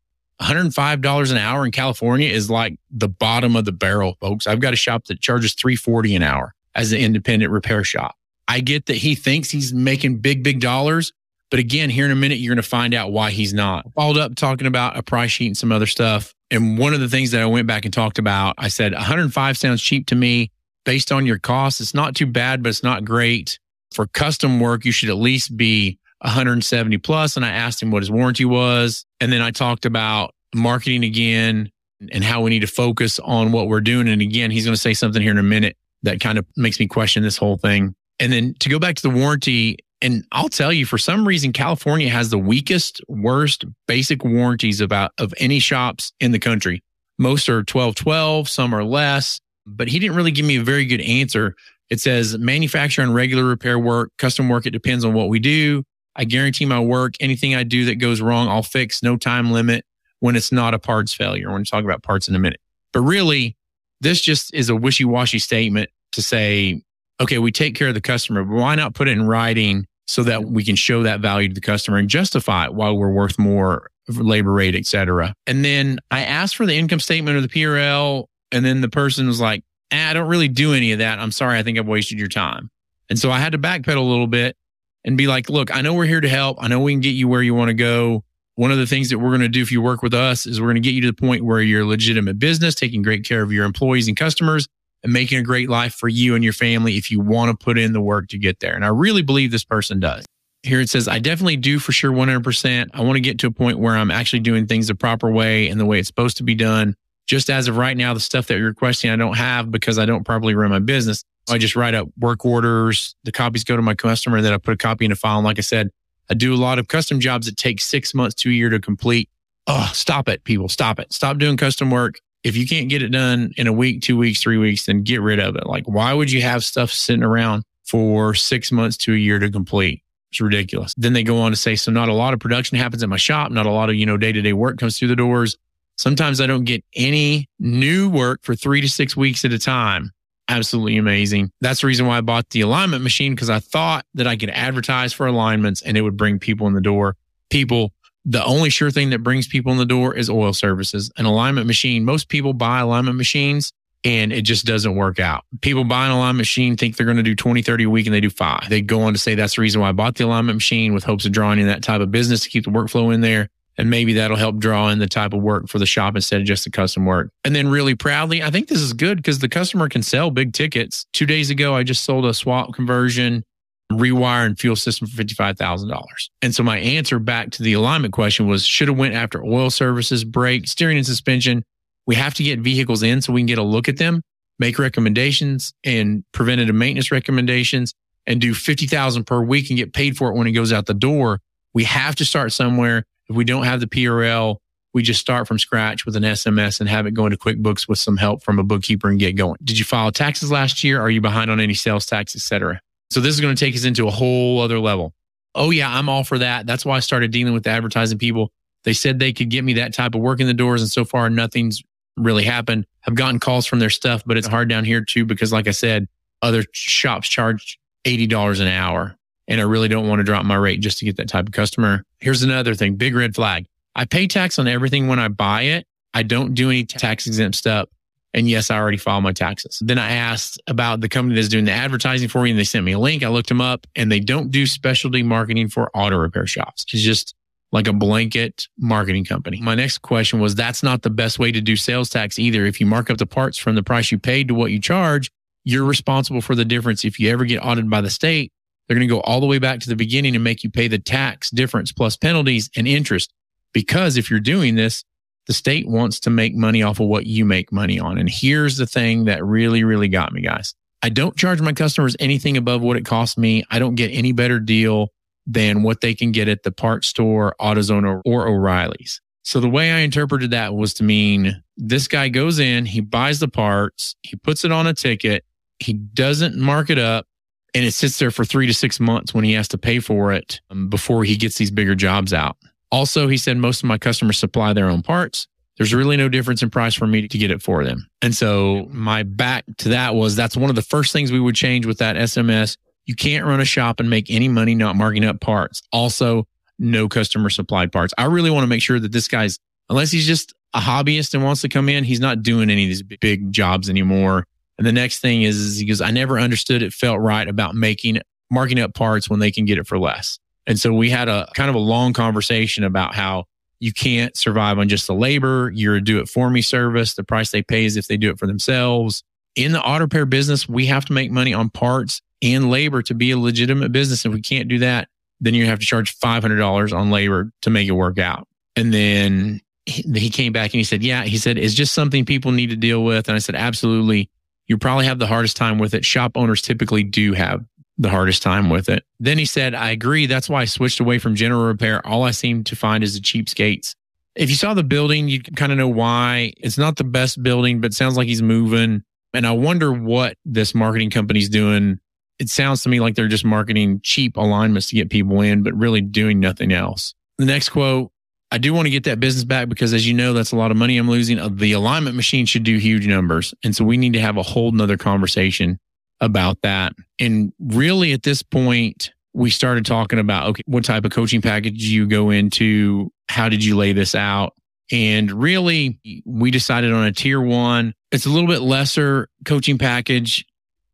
$105 0.42 1.32
an 1.32 1.38
hour 1.38 1.66
in 1.66 1.72
California 1.72 2.30
is 2.30 2.50
like 2.50 2.78
the 2.92 3.08
bottom 3.08 3.56
of 3.56 3.66
the 3.66 3.72
barrel, 3.72 4.18
folks. 4.20 4.46
I've 4.46 4.60
got 4.60 4.74
a 4.74 4.78
shop 4.78 5.06
that 5.06 5.20
charges 5.20 5.54
340 5.54 6.16
an 6.16 6.24
hour 6.24 6.54
as 6.76 6.92
an 6.92 7.00
independent 7.00 7.52
repair 7.52 7.84
shop. 7.84 8.16
I 8.48 8.60
get 8.60 8.86
that 8.86 8.98
he 8.98 9.16
thinks 9.16 9.50
he's 9.50 9.74
making 9.74 10.18
big, 10.18 10.44
big 10.44 10.60
dollars, 10.60 11.12
but 11.50 11.60
again, 11.60 11.90
here 11.90 12.06
in 12.06 12.12
a 12.12 12.16
minute, 12.16 12.40
you're 12.40 12.54
going 12.54 12.62
to 12.62 12.68
find 12.68 12.94
out 12.94 13.12
why 13.12 13.32
he's 13.32 13.54
not. 13.54 13.86
Followed 13.94 14.18
up 14.18 14.36
talking 14.36 14.68
about 14.68 14.98
a 14.98 15.04
price 15.04 15.32
sheet 15.32 15.48
and 15.48 15.58
some 15.58 15.72
other 15.72 15.86
stuff. 15.86 16.34
And 16.52 16.78
one 16.78 16.94
of 16.94 17.00
the 17.00 17.10
things 17.10 17.32
that 17.32 17.42
I 17.42 17.46
went 17.46 17.68
back 17.68 17.86
and 17.86 17.94
talked 17.94 18.20
about, 18.20 18.56
I 18.58 18.68
said 18.68 18.94
105 18.94 19.58
sounds 19.58 19.82
cheap 19.82 20.08
to 20.08 20.16
me 20.16 20.52
based 20.86 21.12
on 21.12 21.26
your 21.26 21.40
costs. 21.40 21.82
It's 21.82 21.94
not 21.94 22.16
too 22.16 22.26
bad, 22.26 22.64
but 22.64 22.70
it's 22.70 22.84
not 22.84 23.06
great. 23.06 23.60
For 23.94 24.08
custom 24.08 24.60
work, 24.60 24.86
you 24.86 24.92
should 24.92 25.10
at 25.10 25.18
least 25.18 25.56
be 25.56 26.00
170 26.20 26.98
plus. 27.00 27.36
And 27.36 27.46
I 27.46 27.50
asked 27.50 27.82
him 27.82 27.92
what 27.92 28.02
his 28.02 28.12
warranty 28.12 28.46
was. 28.46 29.06
And 29.20 29.32
then 29.32 29.42
I 29.42 29.52
talked 29.52 29.86
about 29.86 30.34
marketing 30.54 31.04
again 31.04 31.72
and 32.12 32.24
how 32.24 32.42
we 32.42 32.50
need 32.50 32.60
to 32.60 32.68
focus 32.68 33.20
on 33.20 33.52
what 33.52 33.68
we're 33.68 33.82
doing. 33.82 34.08
And 34.08 34.22
again, 34.22 34.52
he's 34.52 34.66
going 34.66 34.76
to 34.76 34.82
say 34.82 34.94
something 34.94 35.22
here 35.22 35.32
in 35.32 35.38
a 35.38 35.44
minute 35.44 35.76
that 36.04 36.20
kind 36.20 36.38
of 36.38 36.46
makes 36.56 36.80
me 36.80 36.88
question 36.88 37.24
this 37.24 37.38
whole 37.38 37.58
thing. 37.58 37.96
And 38.20 38.32
then 38.32 38.56
to 38.60 38.70
go 38.70 38.80
back 38.80 38.96
to 38.96 39.02
the 39.02 39.10
warranty, 39.10 39.78
and 40.02 40.26
I'll 40.32 40.50
tell 40.50 40.72
you, 40.72 40.86
for 40.86 40.98
some 40.98 41.28
reason, 41.28 41.54
California 41.54 42.10
has 42.10 42.30
the 42.30 42.38
weakest, 42.38 43.02
worst 43.08 43.66
basic 43.88 44.24
warranties 44.24 44.80
about 44.80 45.12
of 45.18 45.34
any 45.38 45.60
shops 45.60 46.12
in 46.20 46.32
the 46.32 46.40
country. 46.40 46.84
Most 47.18 47.50
are 47.50 47.58
1212, 47.58 48.48
some 48.48 48.74
are 48.74 48.84
less, 48.84 49.40
but 49.66 49.88
he 49.88 49.98
didn't 49.98 50.16
really 50.16 50.32
give 50.32 50.46
me 50.46 50.58
a 50.58 50.64
very 50.64 50.86
good 50.86 51.02
answer. 51.02 51.56
It 51.90 52.00
says 52.00 52.38
manufacturer 52.38 53.04
and 53.04 53.16
regular 53.16 53.44
repair 53.44 53.80
work, 53.80 54.12
custom 54.18 54.50
work, 54.50 54.66
it 54.66 54.72
depends 54.72 55.04
on 55.04 55.14
what 55.14 55.30
we 55.30 55.40
do. 55.40 55.84
I 56.16 56.26
guarantee 56.26 56.66
my 56.66 56.80
work, 56.80 57.16
anything 57.20 57.56
I 57.56 57.64
do 57.64 57.86
that 57.86 57.96
goes 57.96 58.22
wrong, 58.22 58.48
I'll 58.48 58.64
fix, 58.64 59.02
no 59.02 59.18
time 59.18 59.52
limit 59.52 59.86
when 60.20 60.36
it's 60.36 60.52
not 60.52 60.74
a 60.74 60.80
parts 60.80 61.14
failure. 61.14 61.48
We're 61.48 61.54
going 61.54 61.66
to 61.66 61.72
talk 61.72 61.84
about 61.84 62.04
parts 62.04 62.28
in 62.28 62.36
a 62.36 62.40
minute. 62.40 62.60
But 62.92 63.02
really, 63.02 63.56
this 64.02 64.22
just 64.22 64.54
is 64.54 64.70
a 64.70 64.76
wishy 64.76 65.06
washy 65.06 65.40
statement 65.40 65.90
to 66.12 66.22
say 66.22 66.82
okay, 67.20 67.40
we 67.40 67.52
take 67.52 67.76
care 67.76 67.88
of 67.88 67.94
the 67.94 68.02
customer, 68.02 68.44
but 68.44 68.56
why 68.56 68.76
not 68.76 68.94
put 68.94 69.08
it 69.08 69.12
in 69.12 69.26
writing 69.26 69.87
so 70.08 70.24
that 70.24 70.46
we 70.46 70.64
can 70.64 70.76
show 70.76 71.04
that 71.04 71.20
value 71.20 71.50
to 71.50 71.54
the 71.54 71.62
customer 71.62 71.98
and 71.98 72.10
justify 72.10 72.66
it 72.66 72.74
while 72.74 72.98
we're 72.98 73.12
worth 73.12 73.38
more 73.38 73.90
labor 74.08 74.54
rate, 74.54 74.74
et 74.74 74.86
cetera. 74.86 75.34
And 75.46 75.66
then 75.66 76.00
I 76.10 76.22
asked 76.24 76.56
for 76.56 76.66
the 76.66 76.76
income 76.76 77.00
statement 77.00 77.38
or 77.38 77.42
the 77.42 77.50
P&L. 77.50 78.30
And 78.54 78.64
then 78.64 78.80
the 78.80 78.90
person 78.90 79.28
was 79.28 79.42
like, 79.42 79.64
ah, 79.92 80.10
I 80.10 80.14
don't 80.14 80.30
really 80.30 80.48
do 80.48 80.74
any 80.74 80.94
of 80.94 81.00
that. 81.00 81.20
I'm 81.20 81.34
sorry. 81.34 81.60
I 81.60 81.64
think 81.64 81.78
I've 81.78 81.88
wasted 81.88 82.18
your 82.18 82.30
time. 82.30 82.70
And 83.10 83.20
so 83.20 83.30
I 83.32 83.40
had 83.40 83.52
to 83.52 83.58
backpedal 83.58 83.98
a 83.98 84.00
little 84.00 84.28
bit 84.28 84.56
and 85.04 85.18
be 85.18 85.28
like, 85.28 85.50
look, 85.50 85.76
I 85.76 85.82
know 85.82 85.94
we're 85.94 86.06
here 86.06 86.22
to 86.22 86.30
help. 86.30 86.58
I 86.62 86.70
know 86.70 86.80
we 86.80 86.94
can 86.94 87.02
get 87.02 87.10
you 87.10 87.28
where 87.28 87.42
you 87.42 87.54
want 87.54 87.70
to 87.70 87.74
go. 87.74 88.24
One 88.56 88.72
of 88.72 88.78
the 88.78 88.88
things 88.88 89.10
that 89.10 89.20
we're 89.20 89.30
going 89.30 89.42
to 89.42 89.50
do 89.50 89.62
if 89.62 89.72
you 89.72 89.82
work 89.82 90.02
with 90.02 90.14
us 90.14 90.48
is 90.48 90.60
we're 90.60 90.68
going 90.68 90.82
to 90.82 90.82
get 90.82 90.94
you 90.94 91.02
to 91.02 91.08
the 91.08 91.14
point 91.14 91.44
where 91.44 91.62
you're 91.62 91.82
a 91.82 91.86
legitimate 91.86 92.40
business, 92.40 92.74
taking 92.76 93.02
great 93.02 93.26
care 93.26 93.42
of 93.44 93.52
your 93.52 93.66
employees 93.66 94.08
and 94.08 94.18
customers 94.18 94.68
and 95.04 95.14
making 95.14 95.38
a 95.38 95.44
great 95.44 95.70
life 95.70 95.94
for 95.94 96.08
you 96.08 96.36
and 96.36 96.44
your 96.44 96.54
family 96.54 96.98
if 96.98 97.12
you 97.12 97.20
want 97.20 97.58
to 97.58 97.64
put 97.64 97.78
in 97.78 97.94
the 97.94 98.02
work 98.02 98.28
to 98.30 98.38
get 98.38 98.60
there. 98.60 98.76
And 98.76 98.84
I 98.84 98.90
really 98.90 99.22
believe 99.22 99.52
this 99.52 99.64
person 99.64 100.00
does. 100.00 100.26
Here 100.64 100.82
it 100.82 100.90
says, 100.90 101.08
I 101.08 101.20
definitely 101.20 101.58
do 101.58 101.80
for 101.80 101.92
sure 101.92 102.12
100%. 102.12 102.90
I 102.94 103.02
want 103.02 103.16
to 103.16 103.22
get 103.22 103.40
to 103.40 103.48
a 103.48 103.52
point 103.52 103.80
where 103.80 103.96
I'm 103.96 104.12
actually 104.12 104.40
doing 104.40 104.68
things 104.68 104.88
the 104.88 104.96
proper 104.96 105.32
way 105.32 105.70
and 105.70 105.80
the 105.80 105.86
way 105.86 106.00
it's 106.00 106.08
supposed 106.08 106.38
to 106.38 106.44
be 106.44 106.56
done. 106.56 106.96
Just 107.28 107.50
as 107.50 107.68
of 107.68 107.78
right 107.78 107.96
now, 107.96 108.14
the 108.14 108.20
stuff 108.20 108.48
that 108.48 108.58
you're 108.58 108.68
requesting, 108.68 109.12
I 109.12 109.16
don't 109.16 109.38
have 109.38 109.70
because 109.70 110.00
I 110.00 110.06
don't 110.06 110.24
properly 110.24 110.56
run 110.56 110.72
my 110.72 110.80
business. 110.80 111.24
I 111.50 111.58
just 111.58 111.76
write 111.76 111.94
up 111.94 112.08
work 112.18 112.44
orders. 112.46 113.16
The 113.24 113.32
copies 113.32 113.64
go 113.64 113.76
to 113.76 113.82
my 113.82 113.96
customer. 113.96 114.42
Then 114.42 114.54
I 114.54 114.58
put 114.58 114.74
a 114.74 114.78
copy 114.78 115.06
in 115.06 115.12
a 115.12 115.16
file. 115.16 115.38
And 115.38 115.46
like 115.46 115.58
I 115.58 115.62
said, 115.62 115.90
I 116.30 116.34
do 116.34 116.54
a 116.54 116.58
lot 116.58 116.80
of 116.80 116.88
custom 116.88 117.20
jobs 117.20 117.46
that 117.46 117.56
take 117.56 117.80
six 117.80 118.14
months 118.14 118.36
to 118.36 118.50
a 118.50 118.54
year 118.54 118.70
to 118.70 118.80
complete. 118.80 119.30
Oh, 119.68 119.90
stop 119.94 120.28
it, 120.28 120.44
people. 120.44 120.70
Stop 120.70 121.00
it. 121.00 121.14
Stop 121.14 121.38
doing 121.38 121.56
custom 121.58 121.92
work 121.92 122.20
if 122.48 122.56
you 122.56 122.66
can't 122.66 122.90
get 122.90 123.04
it 123.04 123.10
done 123.10 123.52
in 123.58 123.68
a 123.68 123.74
week, 123.74 124.02
two 124.02 124.18
weeks, 124.18 124.42
three 124.42 124.58
weeks, 124.58 124.86
then 124.86 125.04
get 125.04 125.22
rid 125.22 125.40
of 125.40 125.56
it. 125.56 125.68
Like, 125.68 125.86
why 125.86 126.14
would 126.14 126.32
you 126.32 126.42
have 126.42 126.64
stuff 126.64 126.92
sitting 126.92 127.24
around 127.24 127.64
for 127.84 128.34
six 128.34 128.72
months 128.72 128.98
to 128.98 129.14
a 129.14 129.18
year 129.18 129.38
to 129.40 129.52
complete? 129.52 130.02
It's 130.32 130.42
ridiculous. 130.42 130.94
Then 130.98 131.14
they 131.14 131.24
go 131.24 131.40
on 131.40 131.52
to 131.52 131.58
say, 131.58 131.76
so 131.76 131.92
not 131.92 132.10
a 132.10 132.14
lot 132.14 132.34
of 132.34 132.40
production 132.40 132.78
happens 132.78 133.04
at 133.04 133.10
my 133.10 133.18
shop. 133.18 133.52
Not 133.52 133.66
a 133.66 133.72
lot 133.72 133.90
of, 133.90 133.96
you 133.96 134.06
know, 134.06 134.18
day 134.18 134.32
to 134.32 134.42
day 134.42 134.54
work 134.54 134.78
comes 134.78 134.98
through 134.98 135.10
the 135.10 135.16
doors. 135.16 135.58
Sometimes 135.98 136.40
I 136.40 136.48
don't 136.48 136.64
get 136.64 136.84
any 136.96 137.50
new 137.60 138.10
work 138.10 138.42
for 138.44 138.56
three 138.56 138.82
to 138.82 138.90
six 138.90 139.18
weeks 139.18 139.44
at 139.46 139.52
a 139.52 139.60
time. 139.60 140.12
Absolutely 140.50 140.98
amazing. 140.98 141.52
That's 141.60 141.82
the 141.82 141.88
reason 141.88 142.06
why 142.06 142.18
I 142.18 142.22
bought 142.22 142.50
the 142.52 142.62
alignment 142.62 143.04
machine 143.04 143.36
because 143.36 143.50
I 143.50 143.60
thought 143.60 144.06
that 144.14 144.28
I 144.28 144.38
could 144.38 144.50
advertise 144.50 145.12
for 145.12 145.28
alignments 145.28 145.82
and 145.82 145.98
it 145.98 146.02
would 146.02 146.16
bring 146.16 146.40
people 146.40 146.68
in 146.68 146.74
the 146.74 146.82
door. 146.82 147.16
People 147.50 147.94
the 148.28 148.44
only 148.44 148.70
sure 148.70 148.92
thing 148.92 149.10
that 149.12 149.24
brings 149.24 149.48
people 149.48 149.72
in 149.72 149.78
the 149.78 149.86
door 149.86 150.14
is 150.14 150.30
oil 150.30 150.52
services. 150.52 151.10
An 151.16 151.26
alignment 151.26 151.66
machine, 151.66 152.04
most 152.04 152.28
people 152.28 152.52
buy 152.52 152.80
alignment 152.80 153.16
machines 153.16 153.72
and 154.04 154.34
it 154.34 154.42
just 154.42 154.66
doesn't 154.66 154.96
work 154.96 155.18
out. 155.18 155.46
People 155.62 155.86
buy 155.86 156.06
an 156.06 156.12
alignment 156.12 156.40
machine, 156.40 156.76
think 156.76 156.98
they're 156.98 157.06
going 157.06 157.18
to 157.18 157.24
do 157.24 157.36
20, 157.36 157.62
30 157.62 157.86
a 157.86 157.90
week 157.90 158.06
and 158.06 158.14
they 158.14 158.20
do 158.20 158.30
five. 158.30 158.68
They 158.68 158.82
go 158.82 159.02
on 159.04 159.14
to 159.14 159.20
say 159.20 159.34
that's 159.34 159.56
the 159.56 159.62
reason 159.62 159.80
why 159.80 159.90
I 159.90 159.94
bought 159.94 160.16
the 160.16 160.26
alignment 160.26 160.58
machine 160.58 160.94
with 160.94 161.06
hopes 161.06 161.26
of 161.26 161.32
drawing 161.32 161.60
in 161.60 161.68
that 161.68 161.84
type 161.84 162.02
of 162.02 162.12
business 162.12 162.42
to 162.42 162.50
keep 162.50 162.66
the 162.66 162.70
workflow 162.70 163.14
in 163.14 163.22
there. 163.22 163.48
And 163.78 163.90
maybe 163.90 164.14
that'll 164.14 164.38
help 164.38 164.58
draw 164.58 164.90
in 164.90 165.00
the 165.00 165.08
type 165.08 165.34
of 165.34 165.42
work 165.42 165.70
for 165.70 165.80
the 165.80 165.86
shop 165.86 166.16
instead 166.16 166.42
of 166.42 166.48
just 166.48 166.66
the 166.66 166.72
custom 166.72 167.06
work. 167.06 167.30
And 167.46 167.56
then 167.56 167.70
really 167.70 167.96
proudly, 167.96 168.44
I 168.44 168.50
think 168.50 168.68
this 168.68 168.82
is 168.82 168.92
good 168.92 169.18
because 169.18 169.40
the 169.40 169.48
customer 169.48 169.88
can 169.88 170.04
sell 170.04 170.32
big 170.32 170.52
tickets. 170.52 171.06
Two 171.14 171.28
days 171.28 171.50
ago, 171.50 171.76
I 171.76 171.84
just 171.84 172.04
sold 172.04 172.26
a 172.26 172.34
swap 172.34 172.74
conversion 172.74 173.46
rewire 173.92 174.46
and 174.46 174.60
fuel 174.60 174.76
system 174.76 175.08
for 175.08 175.24
$55,000. 175.24 176.02
And 176.42 176.54
so 176.54 176.64
my 176.64 176.78
answer 176.78 177.20
back 177.20 177.52
to 177.52 177.64
the 177.64 177.74
alignment 177.74 178.14
question 178.14 178.48
was 178.48 178.66
should 178.66 178.88
have 178.88 178.98
went 178.98 179.14
after 179.14 179.44
oil 179.44 179.70
services, 179.70 180.24
brake, 180.24 180.68
steering 180.68 180.98
and 180.98 181.06
suspension. 181.06 181.64
We 182.06 182.16
have 182.16 182.34
to 182.36 182.44
get 182.44 182.60
vehicles 182.60 183.04
in 183.04 183.22
so 183.22 183.34
we 183.34 183.42
can 183.42 183.48
get 183.48 183.58
a 183.58 183.64
look 183.64 183.88
at 183.88 183.98
them, 183.98 184.22
make 184.60 184.80
recommendations 184.80 185.74
and 185.84 186.24
preventative 186.32 186.76
maintenance 186.76 187.12
recommendations 187.12 187.94
and 188.26 188.42
do 188.42 188.54
50,000 188.54 189.24
per 189.24 189.42
week 189.42 189.70
and 189.70 189.78
get 189.78 189.94
paid 189.94 190.18
for 190.18 190.30
it 190.30 190.36
when 190.36 190.48
it 190.48 190.52
goes 190.52 190.74
out 190.74 190.86
the 190.86 190.94
door. 190.94 191.40
We 191.74 191.86
have 191.86 192.16
to 192.16 192.26
start 192.26 192.52
somewhere. 192.52 193.04
If 193.30 193.36
we 193.36 193.46
don't 193.46 193.64
have 193.64 193.80
the 193.80 193.88
P&L, 193.88 194.60
we 194.94 195.02
just 195.04 195.22
start 195.22 195.48
from 195.48 195.60
scratch 195.60 196.06
with 196.06 196.16
an 196.16 196.24
SMS 196.24 196.80
and 196.80 196.90
have 196.90 197.06
it 197.06 197.12
go 197.12 197.26
into 197.26 197.38
QuickBooks 197.38 197.88
with 197.88 198.00
some 198.00 198.18
help 198.18 198.44
from 198.44 198.58
a 198.60 198.64
bookkeeper 198.64 199.10
and 199.10 199.20
get 199.20 199.34
going. 199.36 199.58
Did 199.64 199.78
you 199.78 199.86
file 199.86 200.12
taxes 200.12 200.52
last 200.52 200.84
year? 200.84 201.00
Are 201.00 201.10
you 201.10 201.22
behind 201.22 201.52
on 201.52 201.60
any 201.60 201.74
sales 201.74 202.06
tax, 202.06 202.36
et 202.36 202.42
cetera? 202.42 202.82
So 203.10 203.20
this 203.20 203.34
is 203.34 203.42
going 203.42 203.56
to 203.56 203.60
take 203.60 203.76
us 203.76 203.86
into 203.86 204.08
a 204.08 204.12
whole 204.12 204.62
other 204.62 204.80
level. 204.80 205.14
Oh 205.56 205.72
yeah, 205.72 205.90
I'm 205.90 206.10
all 206.10 206.24
for 206.24 206.38
that. 206.38 206.68
That's 206.68 206.86
why 206.86 206.98
I 206.98 207.00
started 207.00 207.32
dealing 207.32 207.54
with 207.54 207.64
the 207.64 207.70
advertising 207.70 208.18
people. 208.18 208.52
They 208.84 208.94
said 208.94 209.20
they 209.20 209.34
could 209.34 209.50
get 209.50 209.64
me 209.64 209.74
that 209.74 209.94
type 209.94 210.16
of 210.16 210.22
work 210.22 210.40
in 210.40 210.48
the 210.48 210.54
doors. 210.54 210.82
And 210.82 210.90
so 210.92 211.04
far, 211.04 211.30
nothing's 211.30 211.84
really 212.16 212.44
happened. 212.44 212.86
I've 213.08 213.16
gotten 213.16 213.40
calls 213.40 213.66
from 213.66 213.80
their 213.80 213.90
stuff, 213.90 214.24
but 214.26 214.38
it's 214.38 214.48
hard 214.48 214.70
down 214.70 214.86
here 214.86 215.04
too, 215.04 215.26
because 215.26 215.52
like 215.52 215.68
I 215.68 215.72
said, 215.72 216.08
other 216.42 216.64
shops 216.74 217.28
charge 217.28 217.80
$80 218.06 218.62
an 218.62 218.68
hour. 218.68 219.16
And 219.48 219.62
I 219.62 219.64
really 219.64 219.88
don't 219.88 220.08
want 220.08 220.20
to 220.20 220.24
drop 220.24 220.46
my 220.46 220.56
rate 220.56 220.82
just 220.82 221.00
to 221.00 221.06
get 221.06 221.18
that 221.18 221.30
type 221.30 221.48
of 221.48 221.54
customer. 221.54 222.04
Here's 222.20 222.44
another 222.44 222.76
thing 222.76 222.96
big 222.96 223.16
red 223.16 223.34
flag. 223.34 223.66
I 223.96 224.06
pay 224.06 224.28
tax 224.28 224.60
on 224.60 224.68
everything 224.68 225.08
when 225.08 225.20
I 225.20 225.30
buy 225.30 225.64
it. 225.64 225.88
I 226.14 226.24
don't 226.24 226.54
do 226.54 226.70
any 226.70 226.86
tax 226.86 227.28
exempt 227.28 227.58
stuff. 227.58 227.90
And 228.38 228.48
yes, 228.48 228.70
I 228.70 228.78
already 228.78 228.98
filed 228.98 229.24
my 229.24 229.34
taxes. 229.34 229.82
Then 229.84 229.98
I 229.98 230.12
asked 230.12 230.62
about 230.68 231.02
the 231.02 231.10
company 231.10 231.34
that's 231.34 231.48
doing 231.48 231.66
the 231.66 231.72
advertising 231.72 232.28
for 232.28 232.44
me 232.44 232.52
and 232.52 232.60
they 232.60 232.64
sent 232.64 232.86
me 232.86 232.92
a 232.92 233.00
link. 233.00 233.24
I 233.24 233.30
looked 233.30 233.50
them 233.50 233.62
up 233.62 233.88
and 233.96 234.12
they 234.12 234.20
don't 234.20 234.52
do 234.52 234.68
specialty 234.68 235.24
marketing 235.24 235.70
for 235.70 235.90
auto 235.98 236.18
repair 236.18 236.46
shops. 236.46 236.86
It's 236.94 237.02
just 237.02 237.34
like 237.72 237.88
a 237.88 237.94
blanket 237.94 238.68
marketing 238.78 239.26
company. 239.26 239.60
My 239.60 239.74
next 239.74 240.04
question 240.04 240.40
was 240.40 240.54
that's 240.54 240.84
not 240.84 241.02
the 241.02 241.10
best 241.10 241.40
way 241.40 241.52
to 241.52 241.60
do 241.60 241.76
sales 241.76 242.10
tax 242.10 242.38
either. 242.38 242.64
If 242.68 242.80
you 242.80 242.86
mark 242.86 243.10
up 243.10 243.18
the 243.18 243.26
parts 243.26 243.58
from 243.58 243.74
the 243.74 243.82
price 243.82 244.12
you 244.12 244.20
paid 244.20 244.50
to 244.50 244.54
what 244.54 244.70
you 244.70 244.80
charge, 244.80 245.32
you're 245.64 245.84
responsible 245.84 246.42
for 246.42 246.54
the 246.54 246.64
difference. 246.64 247.04
If 247.04 247.20
you 247.20 247.32
ever 247.32 247.44
get 247.44 247.66
audited 247.66 247.90
by 247.90 248.02
the 248.02 248.12
state, 248.12 248.52
they're 248.88 248.96
going 248.96 249.08
to 249.08 249.12
go 249.12 249.22
all 249.22 249.40
the 249.40 249.48
way 249.48 249.58
back 249.58 249.80
to 249.80 249.90
the 249.90 249.96
beginning 249.96 250.36
and 250.36 250.44
make 250.44 250.64
you 250.64 250.70
pay 250.70 250.88
the 250.88 251.00
tax 251.00 251.50
difference 251.50 251.92
plus 251.92 252.16
penalties 252.16 252.70
and 252.78 252.88
interest. 252.88 253.34
Because 253.74 254.16
if 254.16 254.30
you're 254.30 254.40
doing 254.40 254.76
this, 254.76 255.04
the 255.48 255.54
state 255.54 255.88
wants 255.88 256.20
to 256.22 256.30
make 256.30 256.56
money 256.56 256.84
off 256.84 257.00
of 257.00 257.08
what 257.08 257.26
you 257.26 257.46
make 257.46 257.72
money 257.72 258.00
on. 258.00 258.18
And 258.18 258.30
here's 258.30 258.78
the 258.78 258.86
thing 258.86 259.26
that 259.26 259.44
really, 259.44 259.84
really 259.84 260.10
got 260.10 260.34
me, 260.34 260.42
guys. 260.42 260.76
I 261.02 261.10
don't 261.10 261.38
charge 261.38 261.62
my 261.62 261.74
customers 261.74 262.16
anything 262.20 262.58
above 262.58 262.82
what 262.82 262.98
it 262.98 263.06
costs 263.06 263.38
me. 263.38 263.64
I 263.72 263.80
don't 263.80 263.96
get 263.96 264.10
any 264.10 264.32
better 264.32 264.60
deal 264.60 265.14
than 265.46 265.84
what 265.84 266.02
they 266.02 266.14
can 266.14 266.32
get 266.32 266.48
at 266.48 266.64
the 266.64 266.72
parts 266.72 267.08
store, 267.08 267.56
AutoZone, 267.62 268.06
or, 268.06 268.22
or 268.26 268.48
O'Reilly's. 268.48 269.22
So 269.44 269.62
the 269.62 269.70
way 269.70 269.92
I 269.92 270.00
interpreted 270.00 270.52
that 270.52 270.76
was 270.76 270.94
to 270.96 271.04
mean 271.04 271.64
this 271.78 272.10
guy 272.10 272.28
goes 272.28 272.60
in, 272.60 272.86
he 272.86 273.00
buys 273.00 273.40
the 273.40 273.48
parts, 273.48 274.16
he 274.22 274.36
puts 274.36 274.66
it 274.66 274.74
on 274.74 274.88
a 274.88 274.94
ticket, 274.94 275.46
he 275.80 275.94
doesn't 275.94 276.58
mark 276.58 276.90
it 276.90 277.00
up, 277.00 277.28
and 277.74 277.86
it 277.86 277.94
sits 277.94 278.20
there 278.20 278.32
for 278.32 278.44
three 278.44 278.68
to 278.68 278.74
six 278.74 279.00
months 279.00 279.34
when 279.34 279.46
he 279.46 279.54
has 279.54 279.70
to 279.70 279.78
pay 279.78 280.00
for 280.00 280.34
it 280.34 280.60
um, 280.70 280.90
before 280.90 281.24
he 281.24 281.38
gets 281.38 281.58
these 281.58 281.72
bigger 281.72 281.96
jobs 281.96 282.34
out. 282.34 282.58
Also, 282.92 283.28
he 283.28 283.38
said 283.38 283.58
most 283.58 283.84
of 283.84 283.88
my 283.88 283.98
customers 283.98 284.38
supply 284.38 284.74
their 284.74 284.90
own 284.90 285.02
parts. 285.02 285.48
There's 285.78 285.94
really 285.94 286.18
no 286.18 286.28
difference 286.28 286.64
in 286.64 286.70
price 286.70 286.96
for 286.96 287.06
me 287.06 287.28
to 287.28 287.38
get 287.38 287.52
it 287.52 287.62
for 287.62 287.84
them. 287.84 288.08
And 288.22 288.36
so 288.36 288.88
my 288.92 289.24
back 289.24 289.66
to 289.80 289.90
that 289.90 290.16
was 290.16 290.36
that's 290.36 290.58
one 290.58 290.70
of 290.70 290.76
the 290.76 290.82
first 290.82 291.14
things 291.14 291.32
we 291.32 291.40
would 291.40 291.56
change 291.56 291.86
with 291.86 292.00
that 292.00 292.16
SMS. 292.16 292.78
You 293.06 293.16
can't 293.16 293.46
run 293.46 293.62
a 293.62 293.66
shop 293.66 294.00
and 294.00 294.10
make 294.10 294.32
any 294.32 294.48
money 294.48 294.74
not 294.74 294.96
marking 294.96 295.24
up 295.24 295.40
parts. 295.40 295.82
Also, 295.92 296.48
no 296.80 297.08
customer 297.08 297.50
supplied 297.50 297.92
parts. 297.92 298.14
I 298.18 298.26
really 298.26 298.50
want 298.50 298.64
to 298.64 298.68
make 298.68 298.82
sure 298.82 299.00
that 299.00 299.12
this 299.12 299.28
guy's, 299.28 299.60
unless 299.90 300.12
he's 300.12 300.26
just 300.26 300.54
a 300.74 300.80
hobbyist 300.80 301.34
and 301.34 301.44
wants 301.44 301.62
to 301.62 301.70
come 301.70 301.90
in, 301.90 302.04
he's 302.04 302.20
not 302.20 302.42
doing 302.42 302.70
any 302.70 302.84
of 302.84 302.90
these 302.90 303.04
big 303.04 303.52
jobs 303.52 303.90
anymore. 303.90 304.46
And 304.78 304.86
the 304.86 304.92
next 304.92 305.20
thing 305.20 305.44
is, 305.44 305.58
is 305.58 305.80
because 305.80 306.02
I 306.02 306.12
never 306.12 306.40
understood 306.40 306.82
it 306.82 306.94
felt 306.94 307.20
right 307.20 307.48
about 307.48 307.76
making 307.76 308.22
marking 308.50 308.80
up 308.80 308.94
parts 308.94 309.30
when 309.30 309.40
they 309.40 309.52
can 309.52 309.66
get 309.66 309.78
it 309.78 309.88
for 309.88 310.00
less. 310.00 310.40
And 310.68 310.80
so 310.80 310.94
we 310.94 311.10
had 311.10 311.30
a 311.30 311.50
kind 311.56 311.70
of 311.70 311.76
a 311.76 311.80
long 311.80 312.14
conversation 312.14 312.84
about 312.84 313.16
how 313.16 313.46
you 313.80 313.94
can't 313.94 314.36
survive 314.36 314.78
on 314.78 314.90
just 314.90 315.08
the 315.08 315.16
labor. 315.16 315.72
You're 315.74 315.96
a 315.96 316.02
do 316.02 316.20
it 316.20 316.28
for 316.28 316.50
me 316.50 316.62
service. 316.62 317.16
The 317.16 317.24
price 317.24 317.52
they 317.52 317.64
pay 317.64 317.86
is 317.86 317.96
if 317.96 318.08
they 318.08 318.18
do 318.18 318.30
it 318.30 318.38
for 318.38 318.48
themselves. 318.48 319.24
In 319.56 319.72
the 319.72 319.82
auto 319.82 320.04
repair 320.04 320.26
business, 320.26 320.68
we 320.68 320.88
have 320.88 321.06
to 321.06 321.14
make 321.14 321.32
money 321.32 321.54
on 321.54 321.70
parts 321.70 322.22
and 322.42 322.70
labor 322.70 323.02
to 323.04 323.14
be 323.14 323.32
a 323.32 323.38
legitimate 323.38 323.92
business. 323.92 324.26
If 324.26 324.34
we 324.34 324.42
can't 324.42 324.68
do 324.68 324.80
that, 324.80 325.08
then 325.40 325.54
you 325.54 325.66
have 325.66 325.80
to 325.80 325.86
charge 325.86 326.20
$500 326.20 326.98
on 326.98 327.12
labor 327.12 327.52
to 327.62 327.70
make 327.70 327.88
it 327.88 327.94
work 327.94 328.20
out. 328.20 328.48
And 328.76 328.94
then 328.94 329.62
he 329.86 330.30
came 330.30 330.52
back 330.52 330.74
and 330.74 330.80
he 330.80 330.84
said, 330.84 331.02
Yeah, 331.02 331.24
he 331.24 331.38
said, 331.38 331.58
it's 331.58 331.74
just 331.74 331.94
something 331.94 332.26
people 332.26 332.52
need 332.52 332.72
to 332.72 332.76
deal 332.76 333.04
with. 333.04 333.30
And 333.30 333.36
I 333.36 333.40
said, 333.40 333.56
Absolutely. 333.56 334.30
You 334.68 334.78
probably 334.78 335.06
have 335.06 335.18
the 335.18 335.28
hardest 335.28 335.56
time 335.56 335.80
with 335.80 335.94
it. 335.94 336.04
Shop 336.04 336.34
owners 336.36 336.62
typically 336.62 337.04
do 337.04 337.34
have 337.34 337.64
the 337.98 338.10
hardest 338.10 338.44
time 338.44 338.70
with 338.70 338.90
it. 338.90 339.04
Then 339.20 339.38
he 339.38 339.46
said, 339.46 339.74
I 339.74 339.92
agree. 339.92 340.26
That's 340.26 340.50
why 340.50 340.62
I 340.62 340.66
switched 340.66 341.00
away 341.00 341.20
from 341.20 341.36
general 341.36 341.66
repair. 341.66 342.06
All 342.06 342.24
I 342.24 342.32
seem 342.32 342.64
to 342.66 342.76
find 342.76 343.04
is 343.04 343.16
the 343.16 343.20
cheapskates. 343.20 343.96
If 344.36 344.50
you 344.50 344.56
saw 344.56 344.74
the 344.76 344.84
building, 344.84 345.28
you 345.28 345.42
kind 345.42 345.72
of 345.72 345.78
know 345.78 345.88
why. 345.88 346.54
It's 346.58 346.78
not 346.78 346.98
the 346.98 347.04
best 347.04 347.42
building, 347.42 347.82
but 347.82 347.94
sounds 347.94 348.18
like 348.18 348.28
he's 348.28 348.44
moving. 348.44 349.04
And 349.34 349.48
I 349.48 349.52
wonder 349.52 349.92
what 349.92 350.38
this 350.46 350.76
marketing 350.76 351.10
company's 351.10 351.50
doing. 351.50 352.00
It 352.40 352.50
sounds 352.50 352.84
to 352.84 352.90
me 352.90 353.00
like 353.00 353.16
they're 353.16 353.28
just 353.28 353.46
marketing 353.46 354.00
cheap 354.04 354.38
alignments 354.38 354.90
to 354.90 354.96
get 354.96 355.10
people 355.10 355.42
in, 355.42 355.64
but 355.64 355.74
really 355.74 356.02
doing 356.02 356.40
nothing 356.40 356.72
else. 356.72 357.16
The 357.40 357.46
next 357.46 357.70
quote 357.70 358.12
I 358.52 358.58
do 358.58 358.74
want 358.74 358.86
to 358.86 358.90
get 358.90 359.04
that 359.04 359.20
business 359.20 359.44
back 359.44 359.68
because, 359.68 359.94
as 359.94 360.08
you 360.08 360.14
know, 360.14 360.32
that's 360.32 360.54
a 360.54 360.56
lot 360.56 360.72
of 360.72 360.78
money 360.78 360.98
I'm 360.98 361.10
losing. 361.10 361.38
Uh, 361.38 361.50
the 361.52 361.74
alignment 361.74 362.16
machine 362.16 362.46
should 362.46 362.64
do 362.64 362.78
huge 362.78 363.06
numbers. 363.06 363.54
And 363.64 363.76
so 363.76 363.84
we 363.84 363.98
need 363.98 364.14
to 364.14 364.22
have 364.22 364.38
a 364.38 364.44
whole 364.44 364.72
nother 364.72 364.98
conversation 364.98 365.80
about 366.20 366.62
that. 366.64 366.94
And 367.20 367.54
really 367.60 368.14
at 368.14 368.24
this 368.24 368.42
point, 368.44 369.12
we 369.34 369.50
started 369.50 369.86
talking 369.86 370.20
about, 370.20 370.48
okay, 370.48 370.64
what 370.66 370.84
type 370.84 371.06
of 371.06 371.12
coaching 371.12 371.42
package 371.42 371.84
you 371.84 372.08
go 372.08 372.32
into? 372.32 373.12
How 373.30 373.50
did 373.50 373.64
you 373.64 373.76
lay 373.76 373.94
this 373.94 374.16
out? 374.16 374.54
And 374.92 375.32
really, 375.32 376.00
we 376.26 376.50
decided 376.50 376.94
on 376.94 377.06
a 377.06 377.12
tier 377.12 377.42
one. 377.42 377.94
It's 378.12 378.26
a 378.26 378.30
little 378.30 378.48
bit 378.48 378.62
lesser 378.62 379.28
coaching 379.46 379.78
package. 379.78 380.46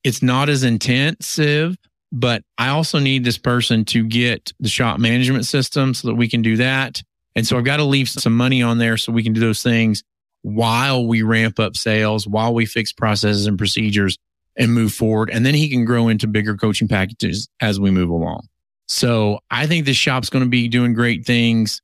It's 0.03 0.21
not 0.21 0.49
as 0.49 0.63
intensive, 0.63 1.77
but 2.11 2.43
I 2.57 2.69
also 2.69 2.99
need 2.99 3.23
this 3.23 3.37
person 3.37 3.85
to 3.85 4.03
get 4.03 4.51
the 4.59 4.67
shop 4.67 4.99
management 4.99 5.45
system 5.45 5.93
so 5.93 6.09
that 6.09 6.15
we 6.15 6.27
can 6.27 6.41
do 6.41 6.57
that. 6.57 7.01
And 7.35 7.47
so 7.47 7.57
I've 7.57 7.63
got 7.63 7.77
to 7.77 7.83
leave 7.83 8.09
some 8.09 8.35
money 8.35 8.61
on 8.61 8.77
there 8.77 8.97
so 8.97 9.11
we 9.11 9.23
can 9.23 9.33
do 9.33 9.39
those 9.39 9.63
things 9.63 10.03
while 10.41 11.07
we 11.07 11.21
ramp 11.21 11.59
up 11.59 11.77
sales, 11.77 12.27
while 12.27 12.53
we 12.53 12.65
fix 12.65 12.91
processes 12.91 13.47
and 13.47 13.57
procedures 13.57 14.17
and 14.55 14.73
move 14.73 14.93
forward. 14.93 15.29
And 15.29 15.45
then 15.45 15.53
he 15.53 15.69
can 15.69 15.85
grow 15.85 16.07
into 16.07 16.27
bigger 16.27 16.55
coaching 16.55 16.87
packages 16.87 17.47
as 17.59 17.79
we 17.79 17.91
move 17.91 18.09
along. 18.09 18.47
So 18.87 19.39
I 19.49 19.65
think 19.67 19.85
this 19.85 19.97
shop's 19.97 20.29
going 20.29 20.43
to 20.43 20.49
be 20.49 20.67
doing 20.67 20.93
great 20.93 21.25
things. 21.25 21.81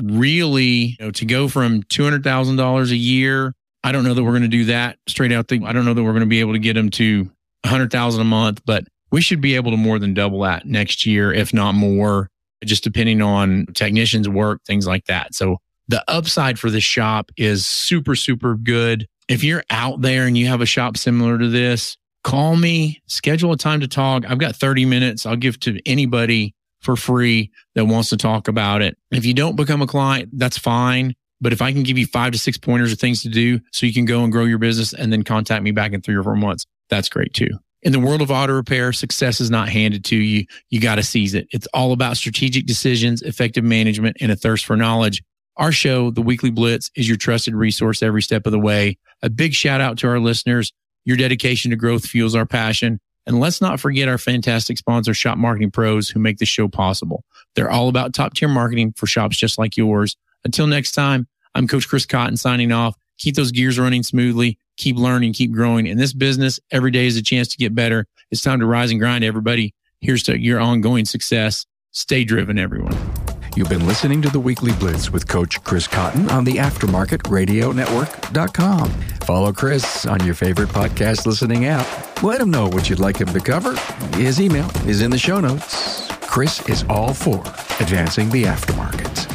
Really, 0.00 0.96
you 0.98 1.06
know, 1.06 1.10
to 1.12 1.24
go 1.24 1.48
from 1.48 1.82
$200,000 1.84 2.90
a 2.90 2.96
year, 2.96 3.54
I 3.84 3.92
don't 3.92 4.04
know 4.04 4.14
that 4.14 4.22
we're 4.22 4.30
going 4.30 4.42
to 4.42 4.48
do 4.48 4.66
that 4.66 4.98
straight 5.08 5.32
out. 5.32 5.48
The, 5.48 5.62
I 5.64 5.72
don't 5.72 5.84
know 5.84 5.94
that 5.94 6.02
we're 6.02 6.12
going 6.12 6.20
to 6.20 6.26
be 6.26 6.40
able 6.40 6.52
to 6.52 6.58
get 6.58 6.74
them 6.74 6.90
to 6.90 7.30
100,000 7.64 8.20
a 8.20 8.24
month, 8.24 8.62
but 8.64 8.84
we 9.10 9.20
should 9.20 9.40
be 9.40 9.56
able 9.56 9.70
to 9.72 9.76
more 9.76 9.98
than 9.98 10.14
double 10.14 10.40
that 10.42 10.66
next 10.66 11.04
year, 11.04 11.32
if 11.32 11.52
not 11.52 11.74
more, 11.74 12.30
just 12.64 12.84
depending 12.84 13.20
on 13.20 13.66
technicians 13.74 14.28
work, 14.28 14.62
things 14.64 14.86
like 14.86 15.04
that. 15.06 15.34
So 15.34 15.58
the 15.88 16.02
upside 16.08 16.58
for 16.58 16.70
this 16.70 16.84
shop 16.84 17.30
is 17.36 17.66
super, 17.66 18.14
super 18.14 18.54
good. 18.54 19.06
If 19.28 19.44
you're 19.44 19.64
out 19.70 20.00
there 20.00 20.26
and 20.26 20.38
you 20.38 20.46
have 20.46 20.60
a 20.60 20.66
shop 20.66 20.96
similar 20.96 21.38
to 21.38 21.48
this, 21.48 21.96
call 22.22 22.56
me, 22.56 23.02
schedule 23.06 23.52
a 23.52 23.56
time 23.56 23.80
to 23.80 23.88
talk. 23.88 24.24
I've 24.28 24.38
got 24.38 24.56
30 24.56 24.84
minutes. 24.84 25.26
I'll 25.26 25.36
give 25.36 25.58
to 25.60 25.80
anybody 25.86 26.54
for 26.80 26.96
free 26.96 27.50
that 27.74 27.86
wants 27.86 28.10
to 28.10 28.16
talk 28.16 28.48
about 28.48 28.82
it. 28.82 28.96
If 29.10 29.24
you 29.24 29.34
don't 29.34 29.56
become 29.56 29.82
a 29.82 29.86
client, 29.86 30.30
that's 30.32 30.58
fine. 30.58 31.14
But 31.40 31.52
if 31.52 31.60
I 31.60 31.72
can 31.72 31.82
give 31.82 31.98
you 31.98 32.06
five 32.06 32.32
to 32.32 32.38
six 32.38 32.56
pointers 32.56 32.92
of 32.92 33.00
things 33.00 33.22
to 33.22 33.28
do 33.28 33.60
so 33.72 33.86
you 33.86 33.92
can 33.92 34.04
go 34.04 34.22
and 34.22 34.30
grow 34.30 34.44
your 34.44 34.58
business 34.58 34.92
and 34.92 35.12
then 35.12 35.24
contact 35.24 35.62
me 35.64 35.72
back 35.72 35.92
in 35.92 36.00
three 36.00 36.14
or 36.14 36.22
four 36.22 36.36
months, 36.36 36.66
that's 36.88 37.08
great 37.08 37.34
too. 37.34 37.50
In 37.82 37.90
the 37.90 37.98
world 37.98 38.22
of 38.22 38.30
auto 38.30 38.52
repair, 38.52 38.92
success 38.92 39.40
is 39.40 39.50
not 39.50 39.68
handed 39.68 40.04
to 40.06 40.16
you. 40.16 40.46
You 40.70 40.80
got 40.80 40.96
to 40.96 41.02
seize 41.02 41.34
it. 41.34 41.48
It's 41.50 41.66
all 41.74 41.92
about 41.92 42.16
strategic 42.16 42.64
decisions, 42.66 43.22
effective 43.22 43.64
management, 43.64 44.18
and 44.20 44.30
a 44.30 44.36
thirst 44.36 44.66
for 44.66 44.76
knowledge. 44.76 45.20
Our 45.56 45.72
show, 45.72 46.12
The 46.12 46.22
Weekly 46.22 46.50
Blitz, 46.50 46.92
is 46.94 47.08
your 47.08 47.16
trusted 47.16 47.56
resource 47.56 48.02
every 48.02 48.22
step 48.22 48.46
of 48.46 48.52
the 48.52 48.60
way. 48.60 48.98
A 49.20 49.28
big 49.28 49.52
shout 49.52 49.80
out 49.80 49.98
to 49.98 50.08
our 50.08 50.20
listeners. 50.20 50.72
Your 51.04 51.16
dedication 51.16 51.70
to 51.70 51.76
growth 51.76 52.06
fuels 52.06 52.34
our 52.34 52.46
passion. 52.46 53.00
And 53.26 53.38
let's 53.38 53.60
not 53.60 53.80
forget 53.80 54.08
our 54.08 54.18
fantastic 54.18 54.78
sponsor, 54.78 55.14
Shop 55.14 55.38
Marketing 55.38 55.70
Pros, 55.70 56.08
who 56.08 56.20
make 56.20 56.38
the 56.38 56.46
show 56.46 56.68
possible. 56.68 57.24
They're 57.54 57.70
all 57.70 57.88
about 57.88 58.14
top 58.14 58.34
tier 58.34 58.48
marketing 58.48 58.94
for 58.96 59.06
shops 59.06 59.36
just 59.36 59.58
like 59.58 59.76
yours. 59.76 60.16
Until 60.44 60.66
next 60.66 60.92
time, 60.92 61.28
I'm 61.54 61.68
Coach 61.68 61.88
Chris 61.88 62.06
Cotton 62.06 62.36
signing 62.36 62.72
off. 62.72 62.96
Keep 63.18 63.36
those 63.36 63.52
gears 63.52 63.78
running 63.78 64.02
smoothly. 64.02 64.58
Keep 64.76 64.96
learning, 64.96 65.34
keep 65.34 65.52
growing. 65.52 65.86
In 65.86 65.98
this 65.98 66.12
business, 66.12 66.58
every 66.70 66.90
day 66.90 67.06
is 67.06 67.16
a 67.16 67.22
chance 67.22 67.48
to 67.48 67.56
get 67.56 67.74
better. 67.74 68.06
It's 68.30 68.40
time 68.40 68.60
to 68.60 68.66
rise 68.66 68.90
and 68.90 68.98
grind, 68.98 69.22
everybody. 69.22 69.74
Here's 70.00 70.22
to 70.24 70.38
your 70.38 70.58
ongoing 70.58 71.04
success. 71.04 71.66
Stay 71.92 72.24
driven, 72.24 72.58
everyone. 72.58 73.21
You've 73.54 73.68
been 73.68 73.86
listening 73.86 74.22
to 74.22 74.30
the 74.30 74.40
Weekly 74.40 74.72
Blitz 74.72 75.10
with 75.10 75.28
Coach 75.28 75.62
Chris 75.62 75.86
Cotton 75.86 76.30
on 76.30 76.44
the 76.44 76.54
AftermarketRadioNetwork.com. 76.54 78.90
Follow 79.26 79.52
Chris 79.52 80.06
on 80.06 80.24
your 80.24 80.34
favorite 80.34 80.70
podcast 80.70 81.26
listening 81.26 81.66
app. 81.66 81.86
Let 82.22 82.40
him 82.40 82.50
know 82.50 82.68
what 82.68 82.88
you'd 82.88 82.98
like 82.98 83.20
him 83.20 83.28
to 83.28 83.40
cover. 83.40 83.76
His 84.16 84.40
email 84.40 84.70
is 84.88 85.02
in 85.02 85.10
the 85.10 85.18
show 85.18 85.38
notes. 85.40 86.08
Chris 86.22 86.66
is 86.68 86.84
all 86.88 87.12
for 87.12 87.40
advancing 87.80 88.30
the 88.30 88.44
aftermarket. 88.44 89.31